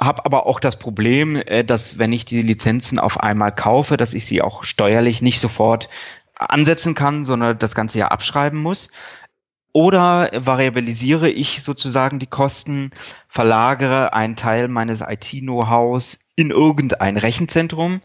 [0.00, 4.14] Habe aber auch das Problem, äh, dass wenn ich die Lizenzen auf einmal kaufe, dass
[4.14, 5.88] ich sie auch steuerlich nicht sofort
[6.36, 8.90] ansetzen kann, sondern das ganze Jahr abschreiben muss.
[9.72, 12.90] Oder variabilisiere ich sozusagen die Kosten,
[13.28, 18.00] verlagere einen Teil meines IT-Know-hows in irgendein Rechenzentrum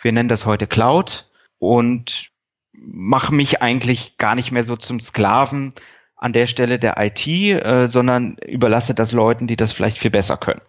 [0.00, 2.30] wir nennen das heute Cloud und
[2.72, 5.74] mache mich eigentlich gar nicht mehr so zum Sklaven
[6.16, 10.36] an der Stelle der IT, äh, sondern überlasse das Leuten, die das vielleicht viel besser
[10.36, 10.60] können.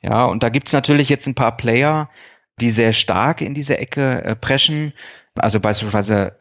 [0.00, 2.08] Ja, und da gibt's natürlich jetzt ein paar Player,
[2.60, 4.92] die sehr stark in diese Ecke äh, preschen.
[5.34, 6.38] Also beispielsweise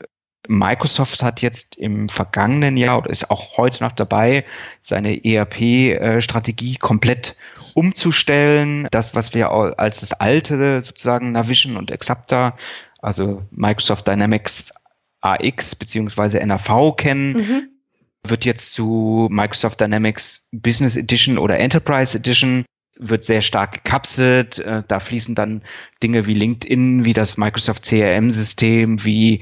[0.47, 4.43] Microsoft hat jetzt im vergangenen Jahr oder ist auch heute noch dabei,
[4.79, 7.35] seine ERP-Strategie äh, komplett
[7.77, 8.87] umzustellen.
[8.89, 12.57] Das, was wir als das alte sozusagen Navision und Exapta,
[13.03, 14.73] also Microsoft Dynamics
[15.21, 17.69] AX beziehungsweise NAV kennen, mhm.
[18.23, 22.65] wird jetzt zu Microsoft Dynamics Business Edition oder Enterprise Edition
[22.97, 24.57] wird sehr stark gekapselt.
[24.57, 25.61] Äh, da fließen dann
[26.01, 29.41] Dinge wie LinkedIn, wie das Microsoft CRM-System, wie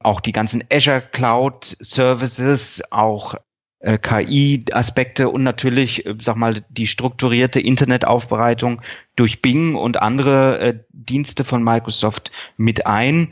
[0.00, 3.36] auch die ganzen Azure Cloud Services, auch
[3.84, 8.80] äh, KI-Aspekte und natürlich, äh, sag mal, die strukturierte Internetaufbereitung
[9.14, 13.28] durch Bing und andere äh, Dienste von Microsoft mit ein.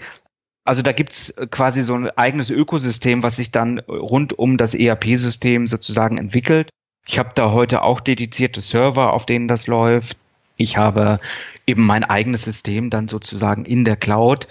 [0.64, 4.74] Also da gibt's äh, quasi so ein eigenes Ökosystem, was sich dann rund um das
[4.74, 6.68] ERP-System sozusagen entwickelt.
[7.06, 10.18] Ich habe da heute auch dedizierte Server, auf denen das läuft.
[10.56, 11.18] Ich habe
[11.66, 14.48] eben mein eigenes System dann sozusagen in der Cloud,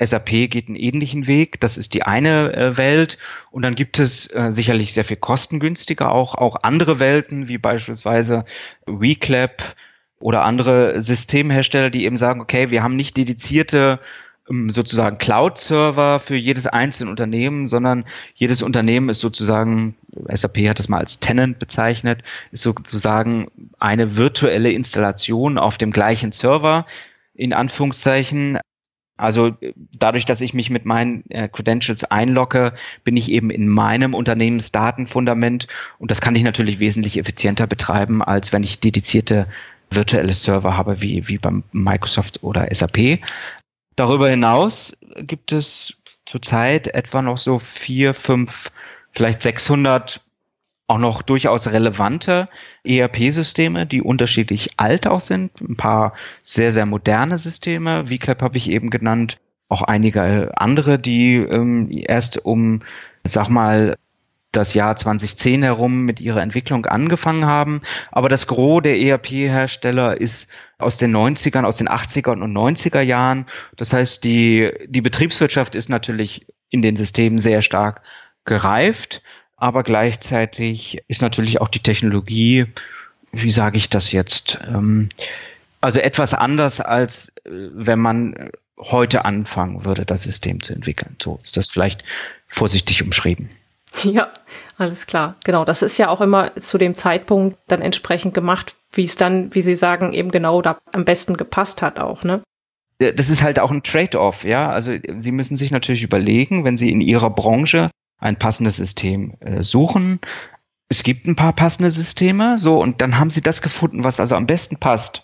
[0.00, 1.60] SAP geht einen ähnlichen Weg.
[1.60, 3.18] Das ist die eine äh, Welt.
[3.50, 8.44] Und dann gibt es äh, sicherlich sehr viel kostengünstiger auch, auch andere Welten, wie beispielsweise
[8.86, 9.62] WeClap
[10.20, 14.00] oder andere Systemhersteller, die eben sagen, okay, wir haben nicht dedizierte
[14.48, 19.96] ähm, sozusagen Cloud-Server für jedes einzelne Unternehmen, sondern jedes Unternehmen ist sozusagen,
[20.32, 22.22] SAP hat es mal als Tenant bezeichnet,
[22.52, 26.86] ist sozusagen eine virtuelle Installation auf dem gleichen Server
[27.34, 28.58] in Anführungszeichen,
[29.18, 29.56] also
[29.92, 32.72] dadurch, dass ich mich mit meinen äh, Credentials einlogge,
[33.04, 35.66] bin ich eben in meinem Unternehmensdatenfundament
[35.98, 39.48] und das kann ich natürlich wesentlich effizienter betreiben, als wenn ich dedizierte
[39.90, 43.20] virtuelle Server habe, wie, wie beim Microsoft oder SAP.
[43.96, 48.70] Darüber hinaus gibt es zurzeit etwa noch so vier, fünf,
[49.12, 50.20] vielleicht 600
[50.88, 52.48] auch noch durchaus relevante
[52.82, 55.60] ERP-Systeme, die unterschiedlich alt auch sind.
[55.60, 58.06] Ein paar sehr, sehr moderne Systeme.
[58.06, 59.38] VClap habe ich eben genannt.
[59.68, 62.80] Auch einige andere, die ähm, erst um,
[63.22, 63.96] sag mal,
[64.50, 67.80] das Jahr 2010 herum mit ihrer Entwicklung angefangen haben.
[68.10, 73.44] Aber das Gros der ERP-Hersteller ist aus den 90ern, aus den 80er und 90er Jahren.
[73.76, 78.00] Das heißt, die, die Betriebswirtschaft ist natürlich in den Systemen sehr stark
[78.46, 79.20] gereift
[79.58, 82.66] aber gleichzeitig ist natürlich auch die Technologie,
[83.32, 85.08] wie sage ich das jetzt, ähm,
[85.80, 91.16] also etwas anders als äh, wenn man heute anfangen würde, das System zu entwickeln.
[91.20, 92.04] So ist das vielleicht
[92.46, 93.50] vorsichtig umschrieben.
[94.04, 94.30] Ja,
[94.76, 95.36] alles klar.
[95.44, 99.54] Genau, das ist ja auch immer zu dem Zeitpunkt dann entsprechend gemacht, wie es dann,
[99.54, 102.42] wie Sie sagen, eben genau da am besten gepasst hat auch, ne?
[102.98, 104.70] Das ist halt auch ein Trade-off, ja.
[104.70, 109.62] Also Sie müssen sich natürlich überlegen, wenn Sie in Ihrer Branche ein passendes System äh,
[109.62, 110.20] suchen.
[110.88, 114.34] Es gibt ein paar passende Systeme, so, und dann haben Sie das gefunden, was also
[114.34, 115.22] am besten passt.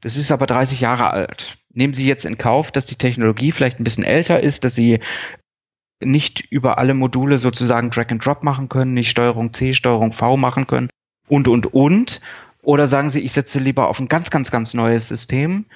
[0.00, 1.56] Das ist aber 30 Jahre alt.
[1.72, 5.00] Nehmen Sie jetzt in Kauf, dass die Technologie vielleicht ein bisschen älter ist, dass Sie
[6.00, 10.36] nicht über alle Module sozusagen Drag and Drop machen können, nicht Steuerung C, Steuerung V
[10.36, 10.90] machen können
[11.26, 12.20] und, und, und.
[12.62, 15.66] Oder sagen Sie, ich setze lieber auf ein ganz, ganz, ganz neues System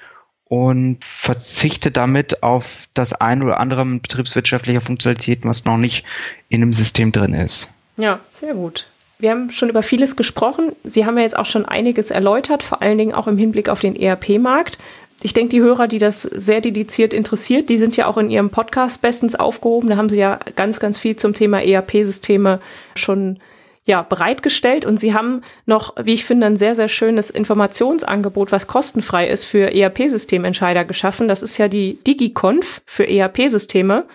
[0.45, 6.05] und verzichte damit auf das ein oder andere betriebswirtschaftlicher Funktionalitäten, was noch nicht
[6.49, 7.69] in einem System drin ist.
[7.97, 8.87] Ja, sehr gut.
[9.19, 10.73] Wir haben schon über vieles gesprochen.
[10.83, 13.79] Sie haben ja jetzt auch schon einiges erläutert, vor allen Dingen auch im Hinblick auf
[13.79, 14.79] den ERP-Markt.
[15.21, 18.49] Ich denke, die Hörer, die das sehr dediziert interessiert, die sind ja auch in ihrem
[18.49, 19.89] Podcast bestens aufgehoben.
[19.89, 22.59] Da haben sie ja ganz, ganz viel zum Thema ERP-Systeme
[22.95, 23.39] schon
[23.85, 28.67] ja, bereitgestellt und sie haben noch, wie ich finde, ein sehr, sehr schönes Informationsangebot, was
[28.67, 31.27] kostenfrei ist für ERP-Systementscheider geschaffen.
[31.27, 34.05] Das ist ja die DigiConf für ERP-Systeme.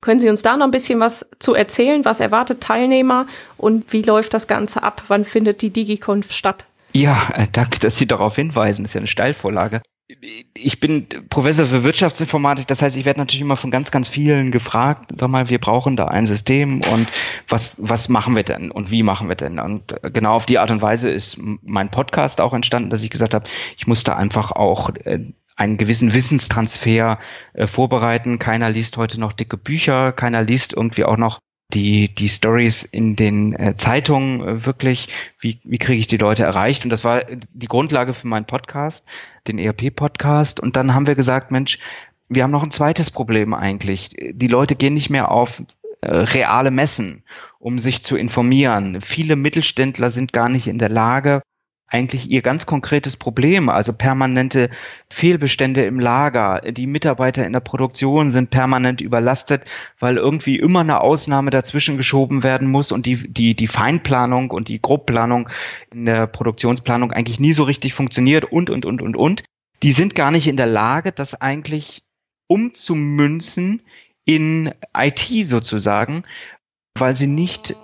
[0.00, 2.04] Können Sie uns da noch ein bisschen was zu erzählen?
[2.04, 5.02] Was erwartet Teilnehmer und wie läuft das Ganze ab?
[5.08, 6.66] Wann findet die DigiConf statt?
[6.92, 8.84] Ja, äh, danke, dass Sie darauf hinweisen.
[8.84, 9.82] Das ist ja eine Steilvorlage
[10.54, 14.50] ich bin Professor für Wirtschaftsinformatik, das heißt, ich werde natürlich immer von ganz, ganz vielen
[14.50, 17.06] gefragt, sag mal, wir brauchen da ein System und
[17.48, 19.58] was, was machen wir denn und wie machen wir denn?
[19.58, 23.34] Und genau auf die Art und Weise ist mein Podcast auch entstanden, dass ich gesagt
[23.34, 25.20] habe, ich muss da einfach auch äh,
[25.56, 27.18] einen gewissen Wissenstransfer
[27.52, 28.38] äh, vorbereiten.
[28.38, 31.38] Keiner liest heute noch dicke Bücher, keiner liest irgendwie auch noch
[31.74, 35.08] die, die Stories in den äh, Zeitungen äh, wirklich,
[35.40, 36.84] wie, wie kriege ich die Leute erreicht?
[36.84, 39.06] Und das war die Grundlage für meinen Podcast,
[39.46, 40.60] den ERP-Podcast.
[40.60, 41.78] Und dann haben wir gesagt, Mensch,
[42.28, 44.10] wir haben noch ein zweites Problem eigentlich.
[44.10, 45.62] Die Leute gehen nicht mehr auf
[46.00, 47.24] äh, reale Messen,
[47.58, 49.00] um sich zu informieren.
[49.00, 51.42] Viele Mittelständler sind gar nicht in der Lage,
[51.88, 54.68] eigentlich ihr ganz konkretes Problem, also permanente
[55.10, 56.60] Fehlbestände im Lager.
[56.60, 59.62] Die Mitarbeiter in der Produktion sind permanent überlastet,
[59.98, 64.68] weil irgendwie immer eine Ausnahme dazwischen geschoben werden muss und die, die, die Feinplanung und
[64.68, 65.48] die Grobplanung
[65.90, 69.42] in der Produktionsplanung eigentlich nie so richtig funktioniert und, und, und, und, und.
[69.82, 72.02] Die sind gar nicht in der Lage, das eigentlich
[72.48, 73.82] umzumünzen
[74.24, 76.24] in IT sozusagen,
[76.94, 77.76] weil sie nicht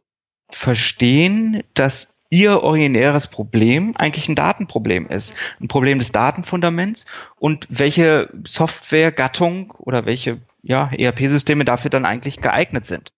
[0.51, 5.37] verstehen, dass ihr originäres Problem eigentlich ein Datenproblem ist.
[5.61, 7.07] Ein Problem des Datenfundaments
[7.37, 13.13] und welche Softwaregattung oder welche ja, ERP-Systeme dafür dann eigentlich geeignet sind.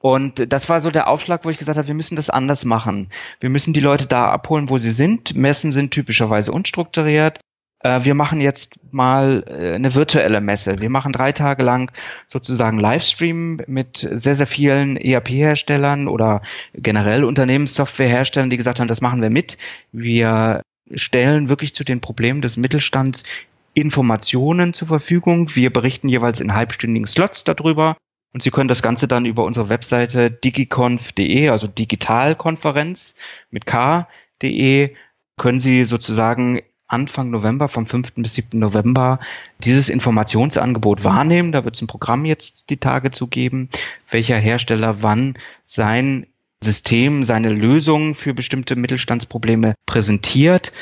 [0.00, 3.08] Und das war so der Aufschlag, wo ich gesagt habe, wir müssen das anders machen.
[3.40, 5.34] Wir müssen die Leute da abholen, wo sie sind.
[5.34, 7.40] Messen sind typischerweise unstrukturiert
[7.80, 10.80] äh, wir machen jetzt mal äh, eine virtuelle Messe.
[10.80, 11.90] Wir machen drei Tage lang
[12.26, 16.42] sozusagen Livestream mit sehr, sehr vielen ERP-Herstellern oder
[16.74, 19.58] generell Unternehmenssoftware-Herstellern, die gesagt haben, das machen wir mit.
[19.92, 20.62] Wir
[20.94, 23.24] stellen wirklich zu den Problemen des Mittelstands
[23.72, 25.54] Informationen zur Verfügung.
[25.54, 27.96] Wir berichten jeweils in halbstündigen Slots darüber.
[28.32, 33.16] Und Sie können das Ganze dann über unsere Webseite digiconf.de, also Digitalkonferenz
[33.50, 34.94] mit k.de,
[35.36, 36.60] können Sie sozusagen
[36.90, 38.14] Anfang November, vom 5.
[38.16, 38.58] bis 7.
[38.58, 39.20] November,
[39.62, 41.52] dieses Informationsangebot wahrnehmen.
[41.52, 43.68] Da wird es ein Programm jetzt die Tage zu geben,
[44.10, 46.26] welcher Hersteller wann sein
[46.62, 50.72] System, seine Lösung für bestimmte Mittelstandsprobleme präsentiert.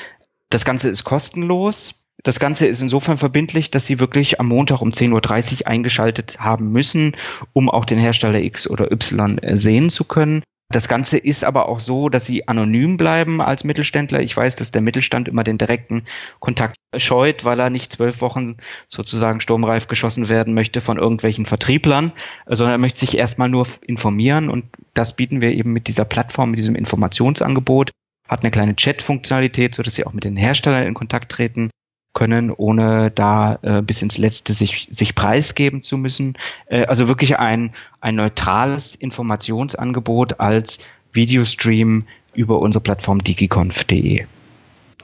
[0.50, 2.06] Das Ganze ist kostenlos.
[2.24, 6.72] Das Ganze ist insofern verbindlich, dass Sie wirklich am Montag um 10.30 Uhr eingeschaltet haben
[6.72, 7.16] müssen,
[7.52, 10.42] um auch den Hersteller X oder Y sehen zu können.
[10.70, 14.20] Das Ganze ist aber auch so, dass sie anonym bleiben als Mittelständler.
[14.20, 16.02] Ich weiß, dass der Mittelstand immer den direkten
[16.40, 18.56] Kontakt scheut, weil er nicht zwölf Wochen
[18.86, 22.12] sozusagen sturmreif geschossen werden möchte von irgendwelchen Vertrieblern,
[22.46, 26.50] sondern er möchte sich erstmal nur informieren und das bieten wir eben mit dieser Plattform,
[26.50, 27.90] mit diesem Informationsangebot.
[28.28, 31.70] Hat eine kleine Chat-Funktionalität, so dass sie auch mit den Herstellern in Kontakt treten
[32.18, 36.34] können, ohne da äh, bis ins Letzte sich, sich preisgeben zu müssen.
[36.66, 40.80] Äh, also wirklich ein, ein neutrales Informationsangebot als
[41.12, 44.26] Videostream über unsere Plattform digiconf.de.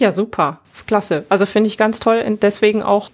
[0.01, 0.59] Ja, super.
[0.89, 1.25] Klasse.
[1.29, 3.11] Also finde ich ganz toll und deswegen auch,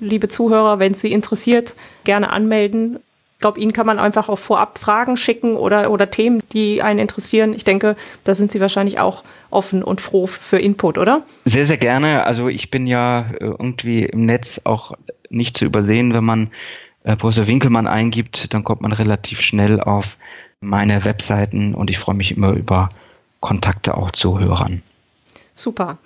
[0.00, 1.74] liebe Zuhörer, wenn es Sie interessiert,
[2.04, 2.98] gerne anmelden
[3.44, 7.52] glaube, Ihnen kann man einfach auch vorab Fragen schicken oder, oder Themen, die einen interessieren.
[7.52, 11.24] Ich denke, da sind Sie wahrscheinlich auch offen und froh für Input, oder?
[11.44, 12.24] Sehr, sehr gerne.
[12.24, 14.92] Also ich bin ja äh, irgendwie im Netz auch
[15.28, 16.52] nicht zu übersehen, wenn man
[17.02, 20.16] äh, Professor Winkelmann eingibt, dann kommt man relativ schnell auf
[20.62, 22.88] meine Webseiten und ich freue mich immer über
[23.40, 24.80] Kontakte auch zu Hörern.
[25.54, 25.98] Super.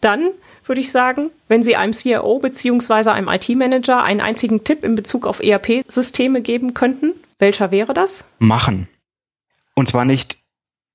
[0.00, 0.30] Dann
[0.68, 5.26] würde ich sagen, wenn Sie einem CIO beziehungsweise einem IT-Manager einen einzigen Tipp in Bezug
[5.26, 8.24] auf ERP-Systeme geben könnten, welcher wäre das?
[8.38, 8.88] Machen.
[9.74, 10.38] Und zwar nicht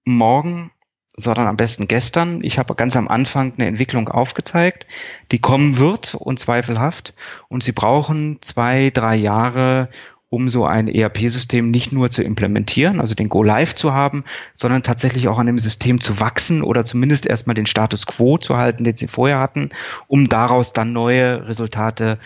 [0.06, 0.72] morgen,
[1.16, 2.44] sondern am besten gestern.
[2.44, 4.88] Ich habe ganz am Anfang eine Entwicklung aufgezeigt,
[5.32, 7.14] die kommen wird, unzweifelhaft.
[7.48, 9.90] Und Sie brauchen zwei, drei Jahre,
[10.32, 14.24] um so ein ERP-System nicht nur zu implementieren, also den Go Live zu haben,
[14.54, 18.56] sondern tatsächlich auch an dem System zu wachsen oder zumindest erstmal den Status quo zu
[18.56, 19.72] halten, den sie vorher hatten,
[20.08, 22.18] um daraus dann neue Resultate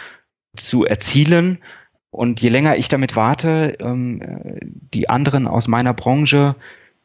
[0.55, 1.57] zu erzielen.
[2.11, 4.21] Und je länger ich damit warte, ähm,
[4.61, 6.55] die anderen aus meiner Branche